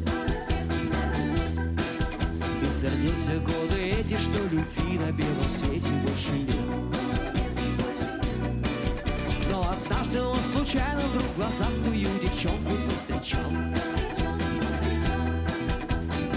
И 2.62 2.80
твердился 2.80 3.39
годы 3.39 3.76
эти, 3.76 4.16
что 4.20 4.38
любви 4.43 4.99
на 4.99 5.12
белом 5.12 5.49
свете 5.49 5.89
больше 6.03 6.34
нет. 6.34 6.56
Но 9.49 9.68
однажды 9.68 10.22
он 10.22 10.38
случайно 10.53 11.08
вдруг 11.08 11.36
глазастую 11.38 11.95
девчонку 12.22 12.76
повстречал. 12.88 13.49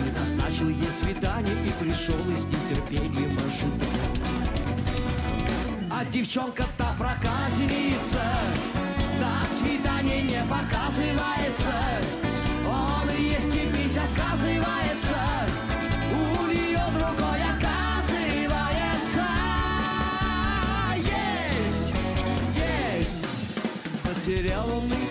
И 0.06 0.10
назначил 0.18 0.68
ей 0.70 0.92
свидание 1.02 1.54
и 1.54 1.84
пришел 1.84 2.20
и 2.30 2.38
с 2.38 2.44
нетерпением 2.46 3.36
ожидал. 3.36 3.88
А 5.90 6.04
девчонка-то 6.06 6.94
проказница 6.98 8.22
не 10.38 10.48
показывается. 10.48 11.74
Он 12.66 13.10
и 13.10 13.22
есть 13.22 13.54
и 13.54 13.72
пить 13.72 13.96
отказывается. 13.96 15.20
У 16.10 16.46
нее 16.46 16.80
другой 16.94 17.40
оказывается 17.42 19.28
Есть, 20.96 21.94
есть. 22.54 23.18
Потерял 24.02 24.68
он 24.70 24.92
и 24.92 25.07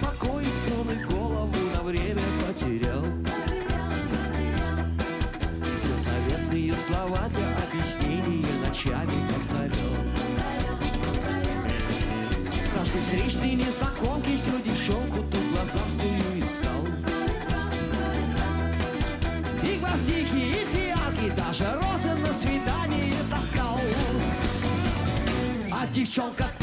все 14.37 14.61
девчонку 14.61 15.23
ту 15.31 15.37
глазастую 15.51 16.39
искал. 16.39 16.85
И 19.63 19.79
гвоздики, 19.79 20.35
и 20.35 20.65
фиалки, 20.71 21.35
даже 21.35 21.65
розы 21.73 22.13
на 22.15 22.33
свидание 22.33 23.15
таскал. 23.29 23.79
А 25.71 25.87
девчонка-то 25.87 26.56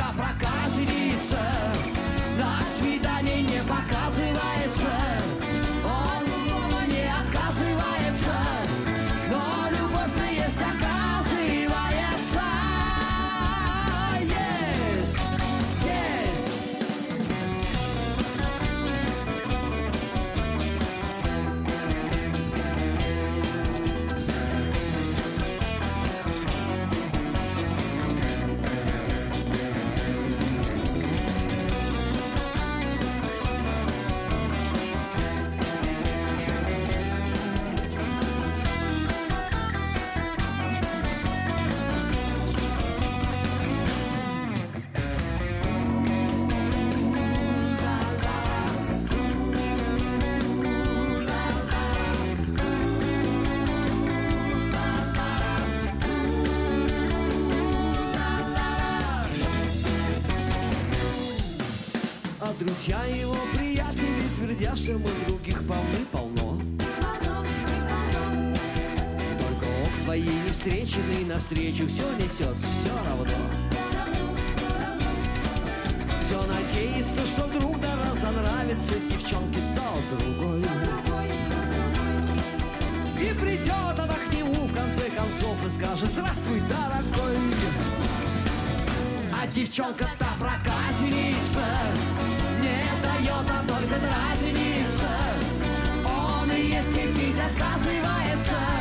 друзья 62.74 63.04
его 63.04 63.36
приятели 63.54 64.22
твердят, 64.36 64.76
что 64.76 64.92
мы 64.94 65.08
других 65.26 65.62
полны-полно. 65.66 66.60
Только 69.38 69.64
ок 69.64 69.94
своей 70.02 70.40
не 70.40 70.50
встреченный 70.50 71.24
навстречу 71.24 71.86
все 71.86 72.10
несется 72.16 72.66
все 72.80 72.90
равно. 73.06 73.36
Все 76.20 76.42
надеется, 76.42 77.26
что 77.26 77.46
вдруг 77.46 77.80
да 77.80 77.94
разонравится 78.10 78.94
девчонке 79.08 79.60
до 79.76 80.16
другой. 80.16 80.64
И 83.20 83.34
придет 83.40 83.98
она 83.98 84.14
к 84.14 84.34
нему 84.34 84.66
в 84.66 84.74
конце 84.74 85.08
концов 85.10 85.56
и 85.64 85.70
скажет 85.70 86.10
Здравствуй, 86.10 86.60
дорогой 86.60 87.36
А 89.32 89.46
девчонка-то 89.46 90.26
проказница 90.38 92.13
отказывается 97.47 98.73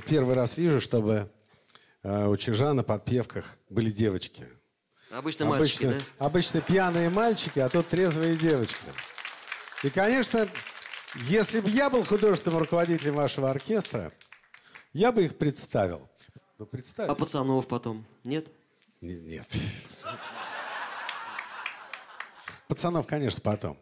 первый 0.00 0.34
раз 0.34 0.56
вижу, 0.56 0.80
чтобы 0.80 1.30
э, 2.02 2.26
у 2.26 2.36
Чижа 2.36 2.72
на 2.74 2.82
подпевках 2.82 3.44
были 3.68 3.90
девочки. 3.90 4.46
Обычно 5.10 5.46
мальчики, 5.46 5.84
обычно, 5.84 6.06
да? 6.18 6.26
обычно 6.26 6.60
пьяные 6.60 7.10
мальчики, 7.10 7.58
а 7.60 7.68
тут 7.68 7.88
трезвые 7.88 8.36
девочки. 8.36 8.76
И, 9.82 9.90
конечно, 9.90 10.48
если 11.14 11.60
бы 11.60 11.70
я 11.70 11.88
был 11.90 12.04
художественным 12.04 12.58
руководителем 12.58 13.14
вашего 13.14 13.50
оркестра, 13.50 14.12
я 14.92 15.12
бы 15.12 15.24
их 15.24 15.38
представил. 15.38 16.08
Ну, 16.58 16.66
представь. 16.66 17.08
А 17.08 17.14
пацанов 17.14 17.68
потом? 17.68 18.06
Нет? 18.24 18.46
Не- 19.00 19.20
Нет. 19.20 19.46
Пацанов, 22.68 23.06
конечно, 23.06 23.40
потом. 23.42 23.78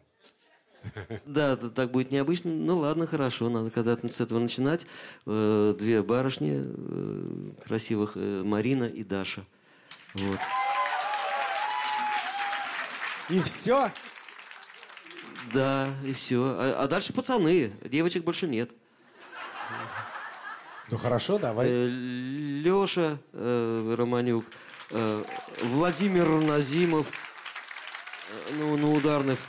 Да, 1.25 1.55
так 1.55 1.91
будет 1.91 2.11
необычно. 2.11 2.51
Ну 2.51 2.79
ладно, 2.79 3.07
хорошо, 3.07 3.49
надо 3.49 3.69
когда-то 3.69 4.07
с 4.11 4.19
этого 4.19 4.39
начинать. 4.39 4.85
Э, 5.25 5.75
две 5.77 6.01
барышни 6.01 6.61
э, 6.63 7.51
красивых, 7.65 8.13
э, 8.15 8.43
Марина 8.43 8.85
и 8.85 9.03
Даша. 9.03 9.45
Вот. 10.13 10.39
И 13.29 13.41
все. 13.41 13.91
Да, 15.53 15.93
и 16.03 16.13
все. 16.13 16.55
А, 16.57 16.83
а 16.83 16.87
дальше 16.87 17.13
пацаны. 17.13 17.73
Девочек 17.83 18.23
больше 18.23 18.47
нет. 18.47 18.71
Ну 20.91 20.97
хорошо, 20.97 21.39
давай. 21.39 21.67
Леша 21.69 23.17
Романюк, 23.33 24.45
э, 24.91 25.23
Владимир 25.63 26.27
Назимов 26.41 27.07
э, 28.29 28.53
ну, 28.59 28.77
на 28.77 28.91
ударных, 28.91 29.39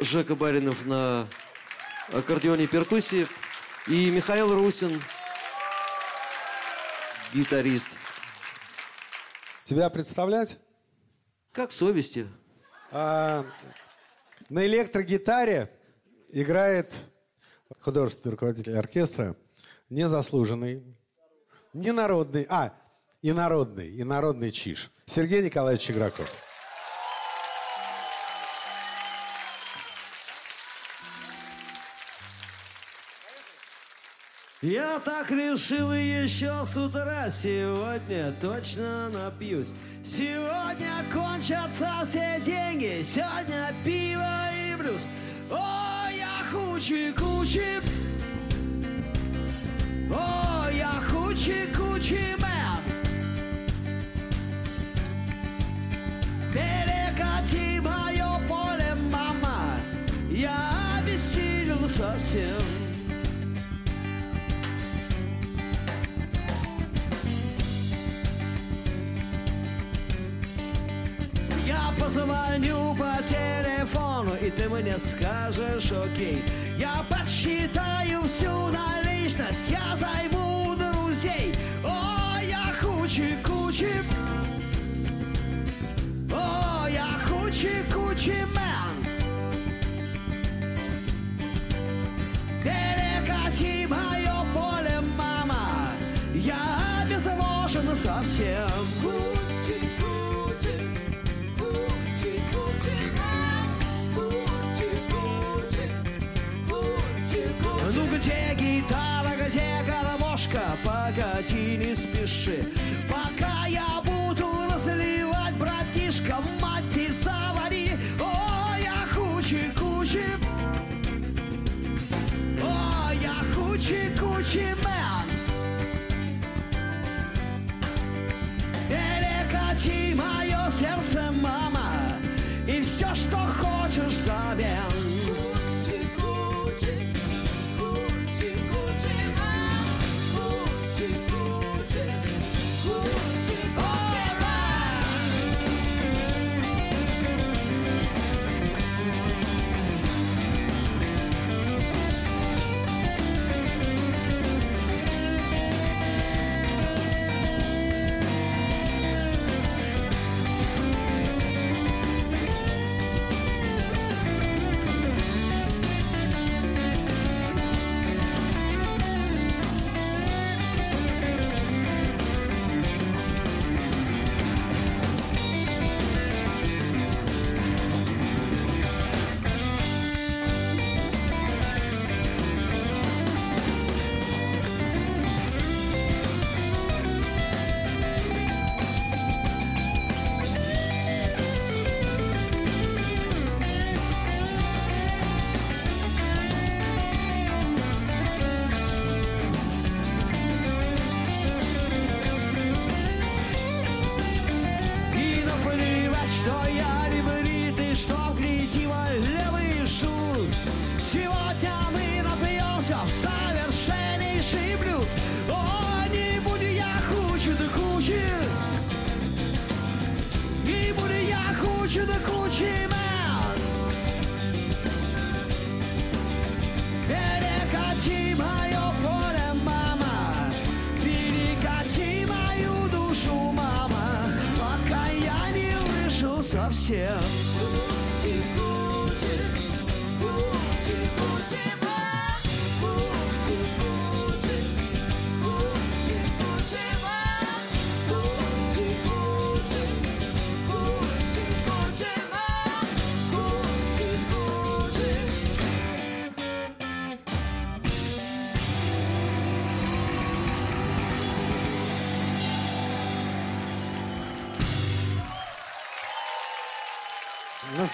Жека 0.00 0.34
Баринов 0.34 0.84
на 0.86 1.28
аккордеоне 2.12 2.64
и 2.64 2.66
перкуссии 2.66 3.26
и 3.86 4.10
Михаил 4.10 4.54
Русин, 4.54 5.00
гитарист. 7.32 7.88
Тебя 9.64 9.88
представлять? 9.90 10.58
Как 11.52 11.70
совести. 11.70 12.26
А, 12.90 13.46
на 14.48 14.66
электрогитаре 14.66 15.70
играет 16.28 16.92
художественный 17.80 18.32
руководитель 18.32 18.76
оркестра, 18.76 19.36
незаслуженный, 19.90 20.82
ненародный, 21.72 22.46
а, 22.48 22.74
и 23.22 23.32
народный, 23.32 23.88
и 23.88 24.04
народный 24.04 24.50
чиш. 24.50 24.90
Сергей 25.06 25.42
Николаевич 25.42 25.90
Игроков. 25.90 26.30
Я 34.64 34.98
так 34.98 35.30
решил 35.30 35.92
и 35.92 36.00
еще 36.24 36.64
с 36.64 36.74
утра 36.74 37.28
Сегодня 37.28 38.34
точно 38.40 39.10
напьюсь. 39.10 39.74
Сегодня 40.02 40.90
кончатся 41.12 41.90
все 42.02 42.40
деньги 42.40 43.02
Сегодня 43.02 43.74
пиво 43.84 44.48
и 44.54 44.74
блюз. 44.76 45.06
О, 45.50 46.08
я 46.10 46.46
хучи-кучи 46.50 47.82
О, 50.10 50.70
я 50.70 50.92
хучи-кучи 51.10 52.43
позвоню 72.14 72.94
по 72.94 73.22
телефону, 73.22 74.34
и 74.40 74.50
ты 74.50 74.68
мне 74.68 74.96
скажешь 74.98 75.90
окей. 75.92 76.44
Я 76.78 77.04
подсчитаю 77.08 78.22
всю 78.24 78.68
наличность, 78.68 79.68
я 79.68 79.96
займу 79.96 80.74
друзей. 80.76 81.52
О, 81.84 82.38
я 82.40 82.72
хучи-кучи. 82.80 83.92
О, 86.32 86.86
я 86.88 87.18
хучи-кучи 87.26 88.53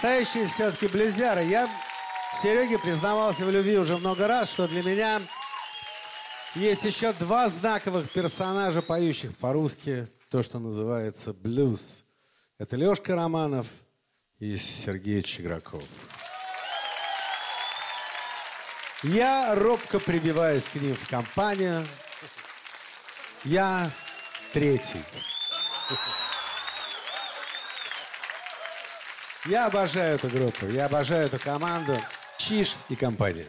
настоящие 0.01 0.47
все-таки 0.47 0.87
близеры. 0.87 1.45
Я 1.45 1.69
Сереге 2.35 2.79
признавался 2.79 3.45
в 3.45 3.51
любви 3.51 3.77
уже 3.77 3.99
много 3.99 4.27
раз, 4.27 4.51
что 4.51 4.67
для 4.67 4.83
меня 4.83 5.21
есть 6.55 6.85
еще 6.85 7.13
два 7.13 7.51
знаковых 7.51 8.11
персонажа, 8.11 8.81
поющих 8.81 9.37
по-русски 9.37 10.09
то, 10.31 10.43
что 10.43 10.59
называется 10.59 11.35
блюз. 11.35 12.05
Это 12.57 12.77
Лешка 12.77 13.15
Романов 13.15 13.67
и 14.39 14.57
Сергей 14.57 15.23
Чиграков. 15.23 15.85
Я 19.03 19.55
робко 19.55 19.99
прибиваюсь 19.99 20.65
к 20.65 20.77
ним 20.77 20.97
в 20.97 21.07
компанию. 21.11 21.87
Я 23.45 23.91
третий. 24.55 25.05
Я 29.47 29.67
обожаю 29.67 30.17
эту 30.17 30.29
группу, 30.29 30.67
я 30.67 30.85
обожаю 30.85 31.25
эту 31.25 31.39
команду. 31.39 31.97
Чиш 32.37 32.77
и 32.91 32.97
компания. 32.97 33.47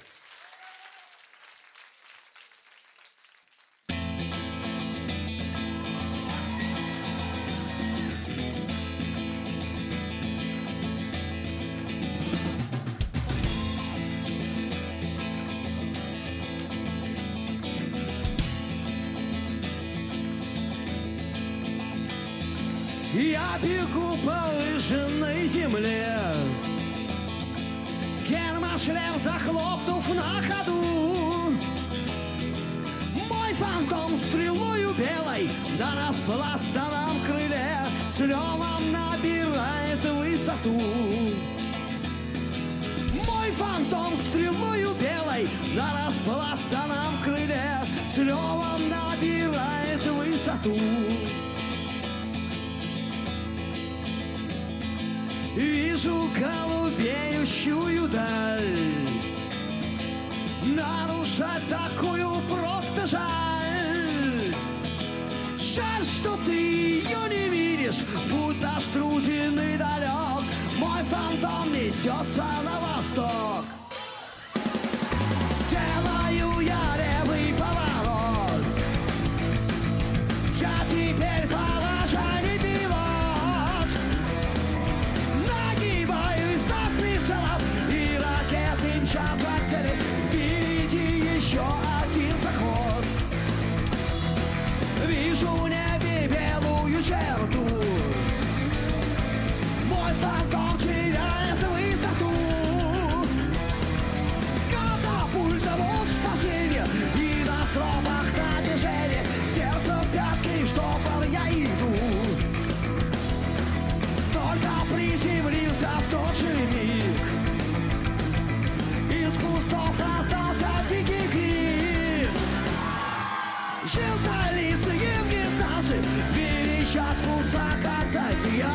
Желтолицые 123.83 125.09
вьетнамцы 125.25 125.97
Били 126.35 126.85
щетку 126.85 127.41
стакан 127.49 128.07
зайцы 128.09 128.49
Я 128.55 128.69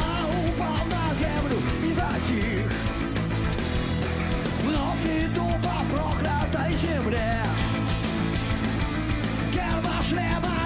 упал 0.49 0.85
на 0.87 1.15
землю 1.15 1.59
и 1.85 1.93
затих 1.93 2.73
Вновь 4.65 5.07
иду 5.07 5.47
по 5.63 5.95
проклятой 5.95 6.75
земле. 6.75 7.41
Герба 9.53 10.03
шлема 10.09 10.66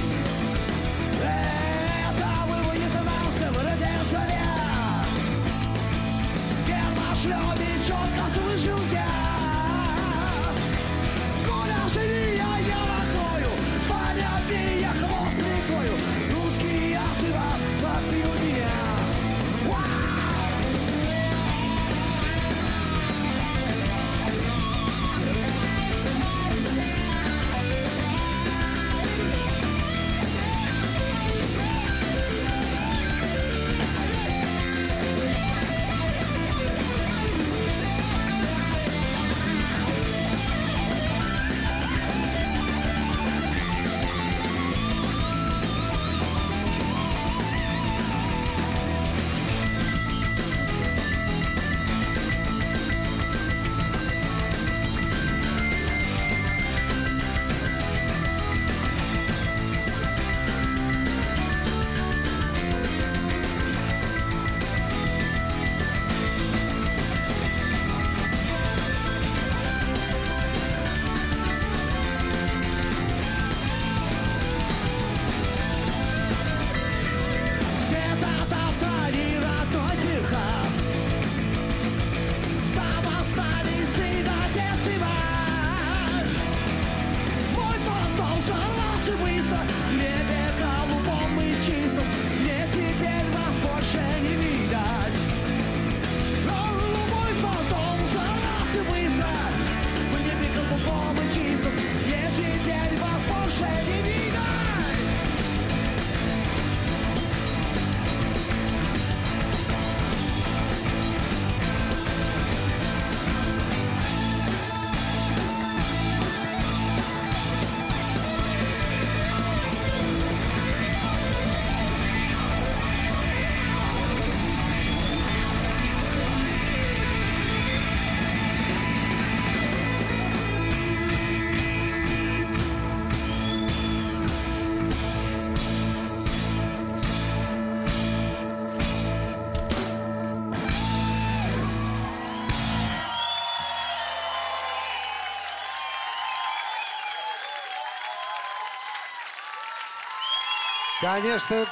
Конечно, 151.13 151.67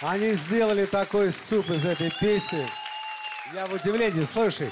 они 0.00 0.32
сделали 0.32 0.86
такой 0.86 1.32
суп 1.32 1.70
из 1.70 1.84
этой 1.84 2.12
песни. 2.20 2.64
Я 3.52 3.66
в 3.66 3.72
удивлении. 3.72 4.22
Слушай, 4.22 4.70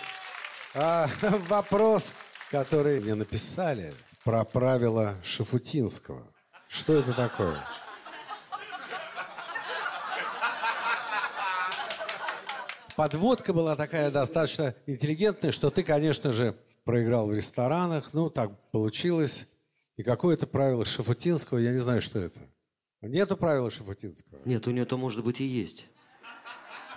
а, 0.72 1.08
вопрос, 1.48 2.12
который 2.52 3.00
мне 3.00 3.16
написали 3.16 3.92
про 4.22 4.44
правила 4.44 5.16
Шафутинского. 5.24 6.22
Что 6.68 6.94
это 6.94 7.12
такое? 7.12 7.56
Подводка 12.94 13.52
была 13.52 13.74
такая 13.74 14.12
достаточно 14.12 14.76
интеллигентная, 14.86 15.50
что 15.50 15.70
ты, 15.70 15.82
конечно 15.82 16.30
же, 16.30 16.54
проиграл 16.84 17.26
в 17.26 17.34
ресторанах. 17.34 18.14
Ну, 18.14 18.30
так 18.30 18.52
получилось. 18.70 19.48
И 19.96 20.04
какое-то 20.04 20.46
правило 20.46 20.84
Шафутинского, 20.84 21.58
я 21.58 21.72
не 21.72 21.78
знаю, 21.78 22.00
что 22.00 22.20
это. 22.20 22.38
Нету 23.02 23.36
правила 23.36 23.68
Шафутинского. 23.68 24.40
Нет, 24.44 24.66
у 24.68 24.70
нее 24.70 24.84
то, 24.84 24.96
может 24.96 25.24
быть, 25.24 25.40
и 25.40 25.44
есть. 25.44 25.86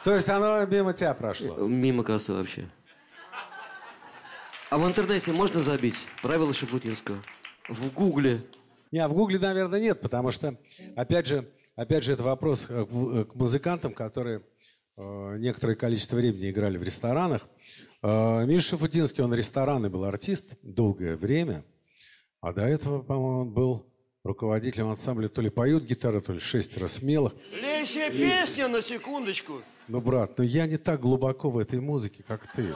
То 0.03 0.14
есть 0.14 0.30
оно 0.30 0.64
мимо 0.68 0.93
тебя 0.93 1.16
прошло. 1.16 1.56
Мимо 1.68 2.03
кассы 2.03 2.32
вообще. 2.32 2.70
А 4.70 4.78
в 4.78 4.88
интернете 4.88 5.32
можно 5.32 5.62
забить 5.62 6.06
правила 6.22 6.53
Шафутинского? 6.53 7.18
В 7.68 7.91
Гугле. 7.91 8.45
Не, 8.91 8.99
а 8.99 9.08
в 9.08 9.14
Гугле, 9.14 9.39
наверное, 9.39 9.80
нет, 9.80 9.99
потому 9.99 10.30
что, 10.30 10.56
опять 10.95 11.26
же, 11.26 11.49
опять 11.76 12.03
же, 12.03 12.14
это 12.14 12.22
вопрос 12.22 12.68
э, 12.70 12.86
к 12.86 13.34
музыкантам, 13.34 13.93
которые 13.93 14.43
э, 14.97 15.38
некоторое 15.39 15.76
количество 15.76 16.18
времени 16.18 16.51
играли 16.51 16.78
в 16.78 16.84
ресторанах. 16.84 17.47
Э, 18.03 18.45
Миша 18.45 18.70
Шафутинский, 18.70 19.24
он 19.24 19.34
ресторанный 19.34 19.89
был 19.89 20.03
артист 20.03 20.58
долгое 20.62 21.16
время, 21.16 21.64
а 22.41 22.53
до 22.53 22.62
этого, 22.62 23.01
по-моему, 23.01 23.41
он 23.41 23.51
был 23.51 23.94
руководителем 24.26 24.89
ансамбля 24.89 25.30
то 25.30 25.41
ли 25.41 25.49
поют 25.49 25.84
гитару, 25.84 26.21
то 26.21 26.34
ли 26.34 26.39
шестеро 26.39 26.88
смелых. 26.88 27.34
Лейся 27.53 28.09
песня 28.11 28.67
на 28.67 28.82
секундочку. 28.82 29.61
Ну, 29.88 30.01
брат, 30.01 30.38
ну 30.38 30.43
я 30.43 30.65
не 30.65 30.78
так 30.78 30.99
глубоко 30.99 31.49
в 31.49 31.59
этой 31.59 31.80
музыке, 31.80 32.23
как 32.28 32.51
ты. 32.51 32.73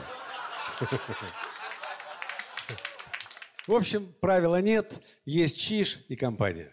В 3.66 3.74
общем, 3.74 4.14
правила 4.20 4.60
нет, 4.62 5.02
есть 5.26 5.58
чиш 5.58 6.04
и 6.08 6.16
компания. 6.16 6.72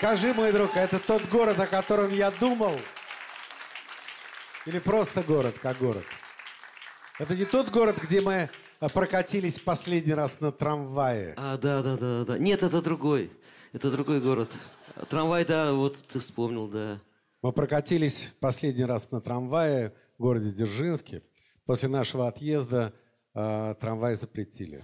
Скажи, 0.00 0.32
мой 0.32 0.50
друг, 0.50 0.78
это 0.78 0.98
тот 0.98 1.28
город, 1.28 1.60
о 1.60 1.66
котором 1.66 2.10
я 2.10 2.30
думал? 2.30 2.74
Или 4.64 4.78
просто 4.78 5.22
город, 5.22 5.56
как 5.60 5.76
город? 5.76 6.04
Это 7.18 7.36
не 7.36 7.44
тот 7.44 7.68
город, 7.68 7.98
где 8.00 8.22
мы 8.22 8.48
а, 8.78 8.88
прокатились 8.88 9.60
последний 9.60 10.14
раз 10.14 10.40
на 10.40 10.52
трамвае. 10.52 11.34
А, 11.36 11.58
да, 11.58 11.82
да, 11.82 11.98
да, 11.98 12.24
да. 12.24 12.38
Нет, 12.38 12.62
это 12.62 12.80
другой. 12.80 13.30
Это 13.74 13.90
другой 13.90 14.22
город. 14.22 14.50
Трамвай, 15.10 15.44
да, 15.44 15.74
вот 15.74 15.98
ты 16.10 16.18
вспомнил, 16.18 16.66
да. 16.66 16.98
Мы 17.42 17.52
прокатились 17.52 18.34
последний 18.40 18.86
раз 18.86 19.10
на 19.10 19.20
трамвае 19.20 19.92
в 20.16 20.22
городе 20.22 20.50
Дзержинске. 20.50 21.22
После 21.66 21.90
нашего 21.90 22.26
отъезда 22.26 22.94
э, 23.34 23.74
трамвай 23.78 24.14
запретили. 24.14 24.82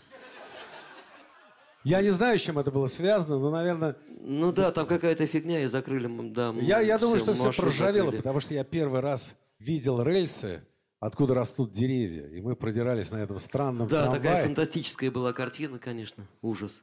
Я 1.86 2.02
не 2.02 2.10
знаю, 2.10 2.36
с 2.36 2.42
чем 2.42 2.58
это 2.58 2.72
было 2.72 2.88
связано, 2.88 3.38
но, 3.38 3.48
наверное... 3.48 3.94
Ну 4.20 4.50
да, 4.50 4.72
там 4.72 4.88
какая-то 4.88 5.24
фигня, 5.28 5.62
и 5.62 5.66
закрыли, 5.66 6.08
да. 6.32 6.52
Я, 6.60 6.80
я 6.80 6.98
думаю, 6.98 7.20
что 7.20 7.32
все 7.34 7.52
проржавело, 7.52 8.06
закрыли. 8.06 8.16
потому 8.22 8.40
что 8.40 8.54
я 8.54 8.64
первый 8.64 9.00
раз 9.00 9.36
видел 9.60 10.02
рельсы, 10.02 10.66
откуда 10.98 11.34
растут 11.34 11.70
деревья. 11.70 12.26
И 12.26 12.40
мы 12.40 12.56
продирались 12.56 13.12
на 13.12 13.18
этом 13.18 13.38
странном 13.38 13.86
Да, 13.86 14.08
трамвае. 14.08 14.20
такая 14.20 14.44
фантастическая 14.46 15.12
была 15.12 15.32
картина, 15.32 15.78
конечно. 15.78 16.26
Ужас. 16.42 16.82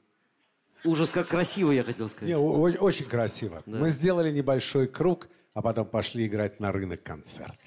Ужас, 0.85 1.11
как 1.11 1.27
красиво, 1.27 1.71
я 1.71 1.83
хотел 1.83 2.07
сказать. 2.07 2.29
Не, 2.29 2.37
очень 2.37 3.05
красиво. 3.05 3.61
Мы 3.65 3.89
сделали 3.89 4.31
небольшой 4.31 4.87
круг, 4.87 5.27
а 5.53 5.61
потом 5.61 5.85
пошли 5.85 6.27
играть 6.27 6.61
на 6.61 6.71
рынок 6.71 7.03
концерт. 7.03 7.59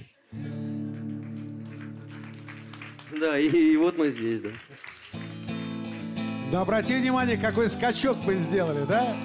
Да, 3.20 3.38
и, 3.38 3.50
и 3.50 3.76
вот 3.76 3.98
мы 3.98 4.08
здесь, 4.08 4.40
да. 4.40 4.48
Но 6.50 6.60
обрати 6.60 6.94
внимание, 6.96 7.36
какой 7.36 7.68
скачок 7.68 8.18
мы 8.24 8.34
сделали, 8.34 8.84
да? 8.84 9.16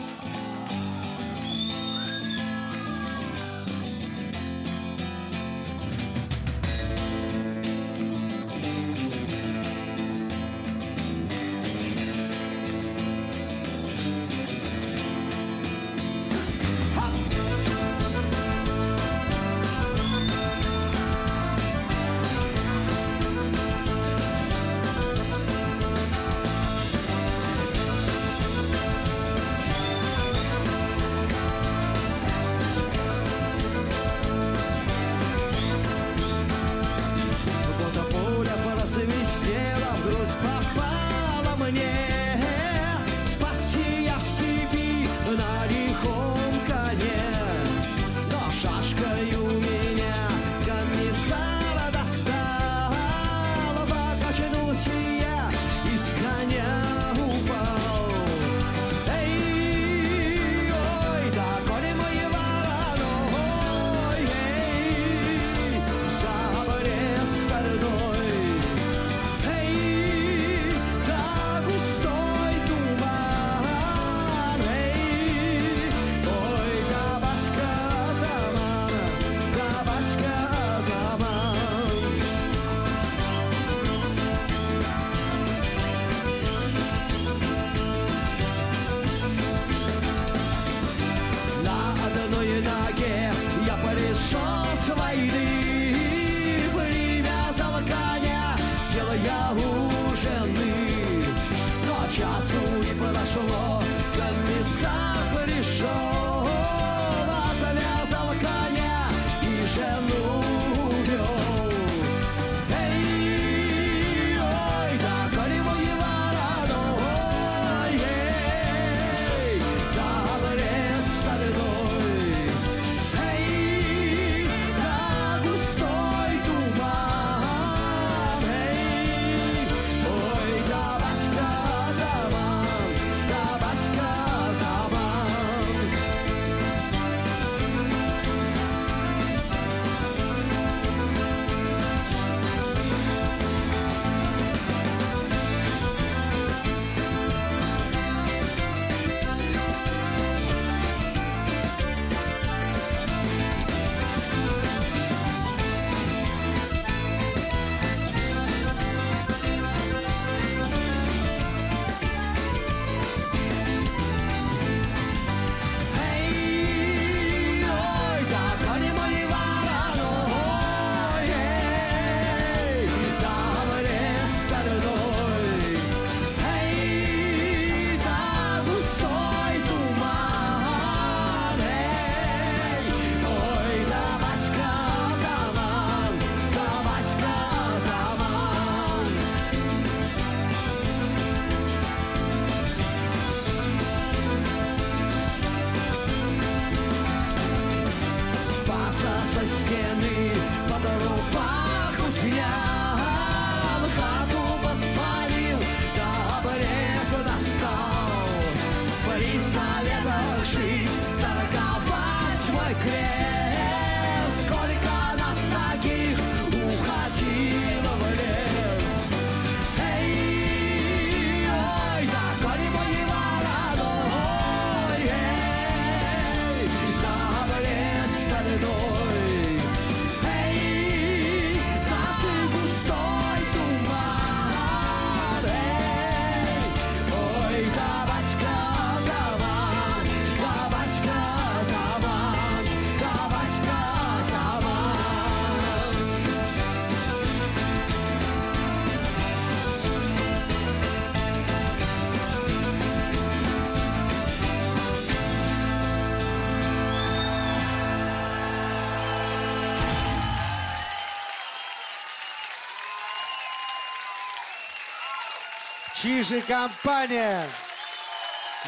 Чижи 266.01 266.41
компания 266.41 267.47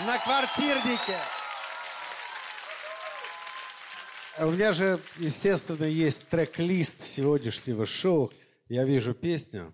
на 0.06 0.20
квартирнике. 0.20 1.18
У 4.38 4.52
меня 4.52 4.72
же, 4.72 5.02
естественно, 5.18 5.86
есть 5.86 6.28
трек-лист 6.28 7.02
сегодняшнего 7.02 7.88
шоу. 7.88 8.32
Я 8.70 8.84
вижу 8.84 9.16
песню. 9.16 9.74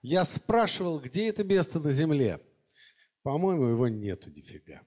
Я 0.00 0.24
спрашивал, 0.24 1.00
где 1.00 1.28
это 1.28 1.44
место 1.44 1.80
на 1.80 1.90
земле. 1.90 2.40
По-моему, 3.22 3.66
его 3.66 3.86
нету 3.88 4.30
нифига. 4.30 4.80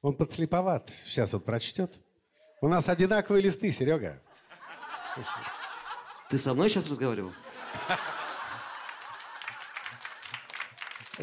Он 0.00 0.16
подслеповат. 0.16 0.90
Сейчас 0.90 1.34
он 1.34 1.40
прочтет. 1.40 1.98
У 2.60 2.68
нас 2.68 2.88
одинаковые 2.88 3.42
листы, 3.42 3.72
Серега. 3.72 4.22
Ты 6.30 6.38
со 6.38 6.54
мной 6.54 6.70
сейчас 6.70 6.88
разговаривал? 6.88 7.32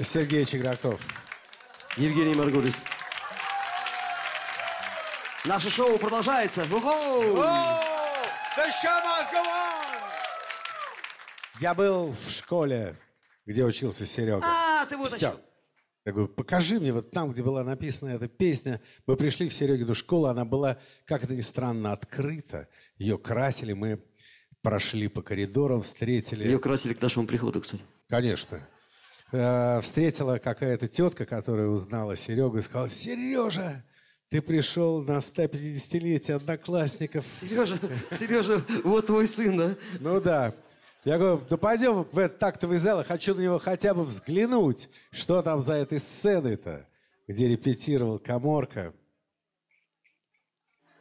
Сергей 0.01 0.45
Чеграков. 0.45 1.01
Евгений 1.97 2.35
Маргулис. 2.35 2.75
Наше 5.45 5.69
шоу 5.69 5.97
продолжается. 5.97 6.67
Я 11.59 11.73
был 11.73 12.11
в 12.11 12.29
школе, 12.29 12.95
где 13.45 13.65
учился 13.65 14.05
Серега. 14.05 14.45
А, 14.45 14.85
ты 14.85 14.95
вот 14.95 15.09
Все. 15.09 15.39
Я 16.05 16.13
говорю, 16.13 16.29
покажи 16.29 16.79
мне 16.79 16.93
вот 16.93 17.11
там, 17.11 17.31
где 17.31 17.43
была 17.43 17.63
написана 17.63 18.09
эта 18.09 18.27
песня. 18.27 18.81
Мы 19.05 19.17
пришли 19.17 19.49
в 19.49 19.53
Серегину 19.53 19.93
школу, 19.93 20.27
она 20.27 20.45
была, 20.45 20.77
как 21.05 21.23
это 21.23 21.35
ни 21.35 21.41
странно, 21.41 21.91
открыта. 21.91 22.67
Ее 22.97 23.17
красили, 23.17 23.73
мы 23.73 24.01
прошли 24.61 25.07
по 25.07 25.21
коридорам, 25.21 25.81
встретили... 25.81 26.45
Ее 26.45 26.59
красили 26.59 26.93
к 26.93 27.01
нашему 27.01 27.27
приходу, 27.27 27.61
кстати. 27.61 27.83
Конечно. 28.07 28.59
Э, 29.31 29.79
встретила 29.81 30.39
какая-то 30.39 30.87
тетка, 30.87 31.25
которая 31.25 31.67
узнала 31.67 32.15
Серегу 32.15 32.57
и 32.57 32.61
сказала, 32.61 32.89
Сережа, 32.89 33.83
ты 34.29 34.41
пришел 34.41 35.03
на 35.03 35.17
150-летие 35.17 36.35
одноклассников. 36.35 37.25
Сережа, 37.41 37.77
Сережа, 38.17 38.63
вот 38.83 39.05
твой 39.05 39.27
сын, 39.27 39.55
да? 39.55 39.75
Ну 39.99 40.19
да. 40.19 40.55
Я 41.05 41.17
говорю, 41.17 41.43
ну 41.47 41.57
пойдем 41.57 42.07
в 42.11 42.17
этот 42.17 42.39
тактовый 42.39 42.77
зал, 42.77 42.99
я 42.99 43.03
хочу 43.03 43.35
на 43.35 43.41
него 43.41 43.59
хотя 43.59 43.93
бы 43.93 44.03
взглянуть, 44.03 44.89
что 45.11 45.41
там 45.43 45.61
за 45.61 45.73
этой 45.75 45.99
сценой-то, 45.99 46.87
где 47.27 47.47
репетировал 47.47 48.17
Каморка. 48.19 48.93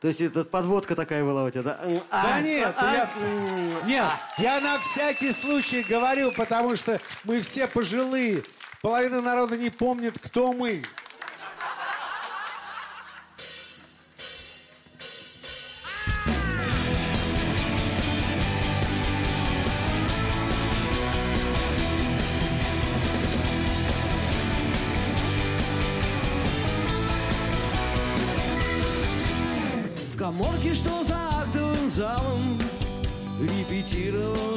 То 0.01 0.09
есть 0.09 0.21
это 0.21 0.45
подводка 0.45 0.95
такая 0.95 1.25
была 1.25 1.45
у 1.45 1.51
тебя, 1.51 1.63
да? 1.63 1.79
М, 1.83 1.95
Да 1.97 2.03
а, 2.37 2.41
нет, 2.41 2.75
а, 2.77 2.93
я, 2.95 3.11
м, 3.17 3.87
нет, 3.89 4.05
я 4.39 4.61
на 4.61 4.79
всякий 4.79 5.33
случай 5.33 5.83
говорю, 5.83 6.31
потому 6.33 6.77
что 6.77 7.01
мы 7.25 7.41
все 7.41 7.67
пожилые. 7.67 8.45
Половина 8.81 9.21
народа 9.21 9.57
не 9.57 9.71
помнит, 9.71 10.19
кто 10.21 10.53
мы. 10.53 10.85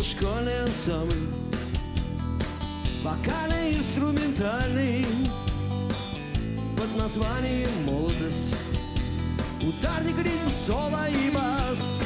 Репетировал 0.01 0.03
школьный 0.03 0.63
ансамбль 0.63 1.27
Вокально-инструментальный 3.03 5.05
Под 6.77 6.95
названием 6.97 7.69
«Молодость» 7.85 8.55
Ударник, 9.61 10.17
ритм, 10.17 10.49
соло 10.65 11.07
и 11.07 11.29
бас 11.29 11.99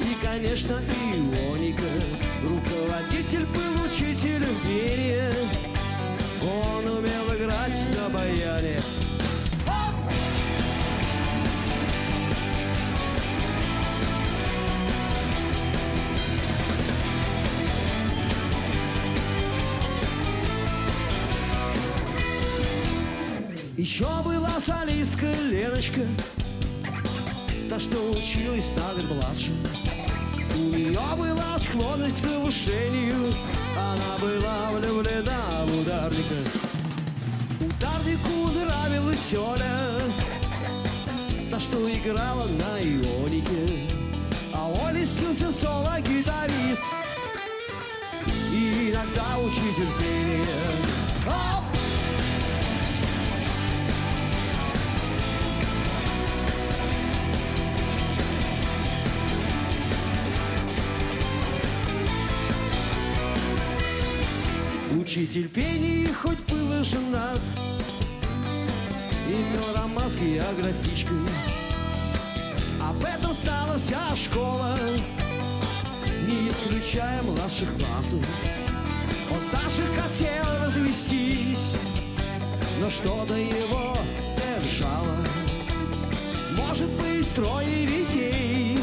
И, 0.00 0.16
конечно, 0.24 0.80
ионика 1.14 1.92
Руководитель 2.42 3.46
был 3.46 3.84
учителем 3.86 4.60
пения 4.62 5.32
Он 6.42 6.86
умел 6.86 7.32
играть 7.36 7.96
на 7.96 8.08
баяне 8.10 8.80
Еще 23.86 24.04
была 24.24 24.58
солистка 24.58 25.32
Леночка, 25.48 26.00
та, 27.70 27.78
что 27.78 28.10
училась 28.10 28.72
на 28.74 29.14
младше. 29.14 29.52
У 30.56 30.58
нее 30.58 30.98
была 31.16 31.56
склонность 31.60 32.20
к 32.20 32.26
завышению, 32.26 33.32
она 33.78 34.18
была 34.20 34.72
влюблена 34.72 35.66
в 35.68 35.80
ударника. 35.80 36.34
Ударнику 37.60 38.50
нравилась 38.58 39.32
Оля, 39.34 40.00
та, 41.48 41.60
что 41.60 41.88
играла 41.88 42.48
на 42.48 42.80
ионике. 42.82 43.88
А 44.52 44.66
Оле 44.68 45.06
снился 45.06 45.52
соло-гитарист 45.52 46.82
и 48.52 48.90
иногда 48.90 49.38
учитель 49.38 49.92
пения. 50.00 50.26
Учитель 65.16 65.48
пения 65.48 66.12
хоть 66.12 66.38
был 66.40 66.78
и 66.78 66.82
женат. 66.82 67.40
Имел 69.26 69.74
роман 69.74 70.10
с 70.10 70.14
географичкой 70.14 71.16
Об 72.82 73.02
этом 73.02 73.32
знала 73.32 73.78
вся 73.78 74.14
школа. 74.14 74.76
Не 76.28 76.50
исключая 76.50 77.22
младших 77.22 77.74
классов. 77.78 78.20
Он 79.30 79.40
даже 79.50 79.86
хотел 79.98 80.44
развестись. 80.60 81.76
Но 82.78 82.90
что-то 82.90 83.36
его 83.36 83.96
держало? 84.36 85.24
Может 86.58 86.90
быть, 86.90 87.34
трое 87.34 87.86
детей. 87.86 88.78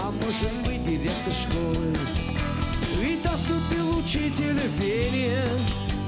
А 0.00 0.12
может 0.12 0.52
быть, 0.64 0.84
директор 0.84 1.34
школы 1.34 1.96
любил 3.48 3.98
учителя 3.98 4.68
пения 4.78 5.44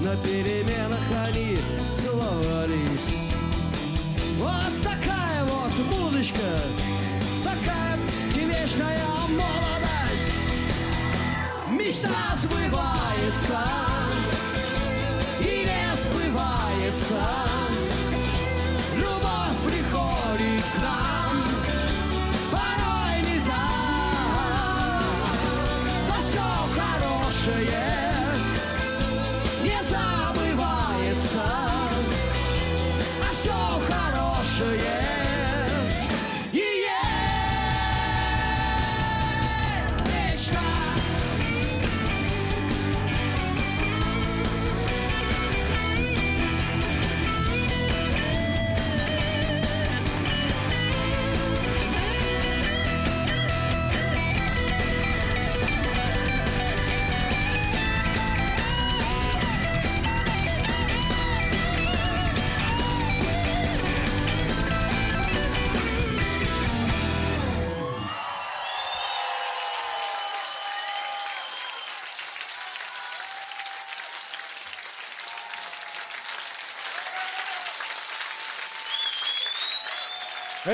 На 0.00 0.16
переменах 0.16 1.00
они 1.26 1.58
целовались. 1.92 3.16
Вот 4.38 4.82
такая 4.82 5.44
вот 5.44 5.78
музычка 5.86 6.38
Такая 7.44 7.98
вечная 8.34 9.04
молодость. 9.28 10.32
Мечта 11.70 12.36
сбывается 12.42 13.60
И 15.40 15.66
не 15.66 15.96
сбывается 16.02 17.47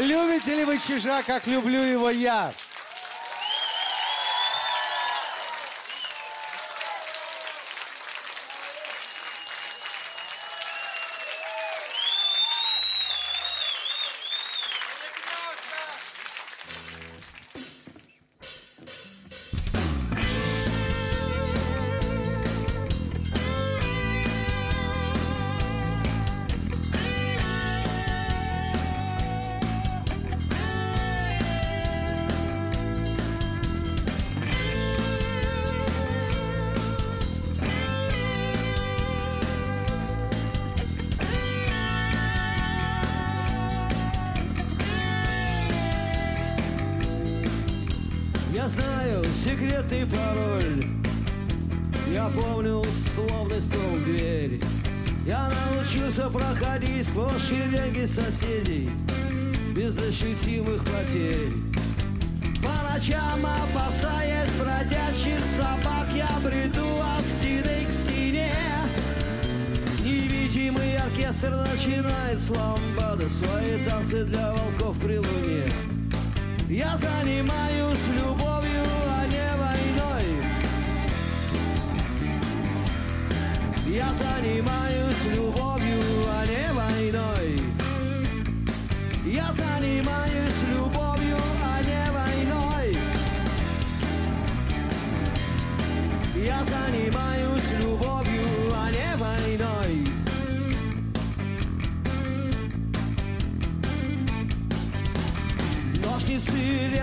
Любите 0.00 0.56
ли 0.56 0.64
вы 0.64 0.78
чижа, 0.78 1.22
как 1.22 1.46
люблю 1.46 1.80
его 1.80 2.10
я? 2.10 2.52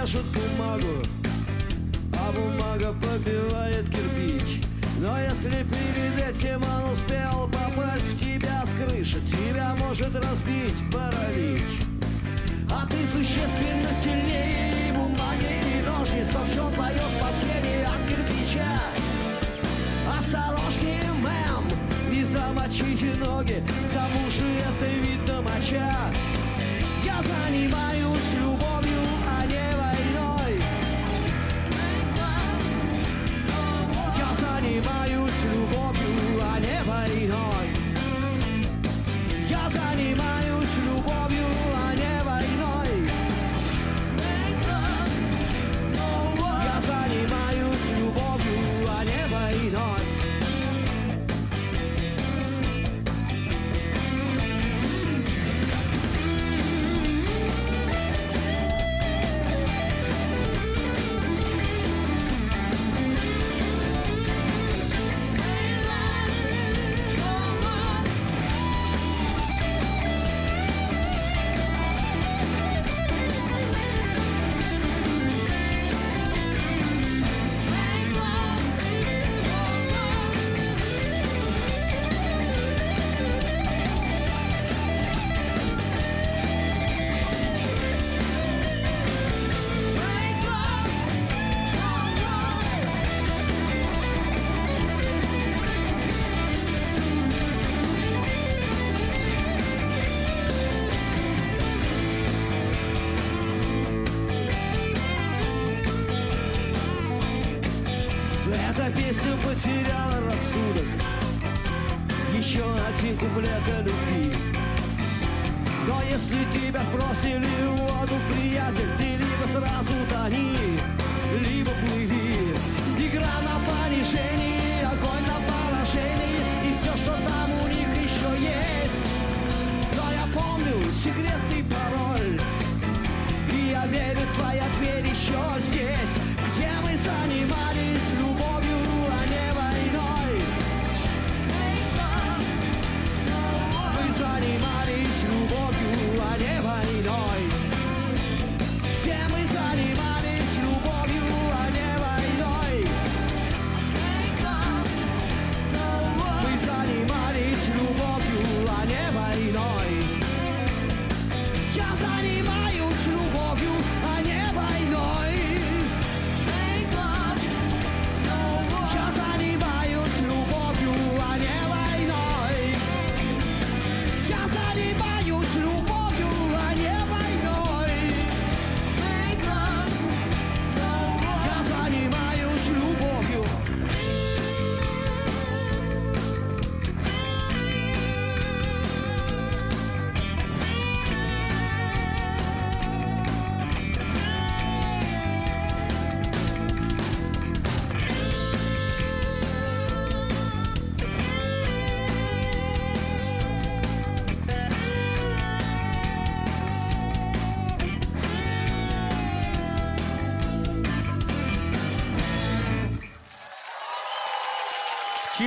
режут 0.01 0.25
бумагу, 0.25 1.03
а 2.17 2.31
бумага 2.31 2.93
побивает 2.93 3.87
кирпич. 3.89 4.61
Но 4.99 5.19
если 5.19 5.63
перед 5.63 6.29
этим 6.29 6.63
он 6.63 6.91
успел 6.91 7.47
попасть 7.49 8.13
в 8.13 8.19
тебя 8.19 8.63
с 8.65 8.73
крыши, 8.73 9.19
тебя 9.21 9.75
может 9.79 10.15
разбить 10.15 10.81
паралич. 10.91 11.67
А 12.71 12.85
ты 12.87 12.97
существенно 13.13 13.89
сильнее 14.03 14.93
бумаги 14.93 15.79
и 15.79 15.85
ножниц, 15.85 16.27
но 16.33 16.43
в 16.43 16.53
чем 16.53 16.73
твое 16.73 17.01
спасение 17.19 17.85
от 17.85 18.07
кирпича? 18.09 18.79
Осторожнее, 20.17 21.11
мэм, 21.13 22.11
не 22.11 22.23
замочите 22.23 23.13
ноги, 23.19 23.63
к 23.89 23.93
тому 23.93 24.31
же 24.31 24.45
это 24.45 24.85
видно 24.85 25.41
моча. 25.41 26.30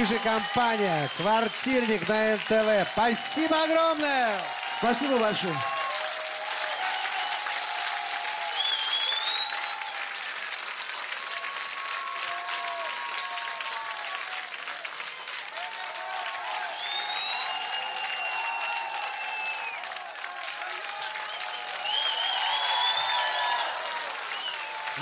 Чижи 0.05 0.19
компания, 0.19 1.09
квартирник 1.17 2.07
на 2.07 2.35
НТВ. 2.35 2.91
Спасибо 2.93 3.63
огромное! 3.63 4.33
Спасибо 4.79 5.17
большое. 5.17 5.55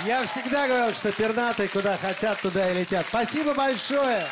Я 0.05 0.23
всегда 0.23 0.67
говорил, 0.67 0.95
что 0.95 1.11
пернатые 1.11 1.67
куда 1.67 1.97
хотят, 1.97 2.39
туда 2.39 2.69
и 2.69 2.73
летят. 2.73 3.05
Спасибо 3.09 3.53
большое! 3.53 4.25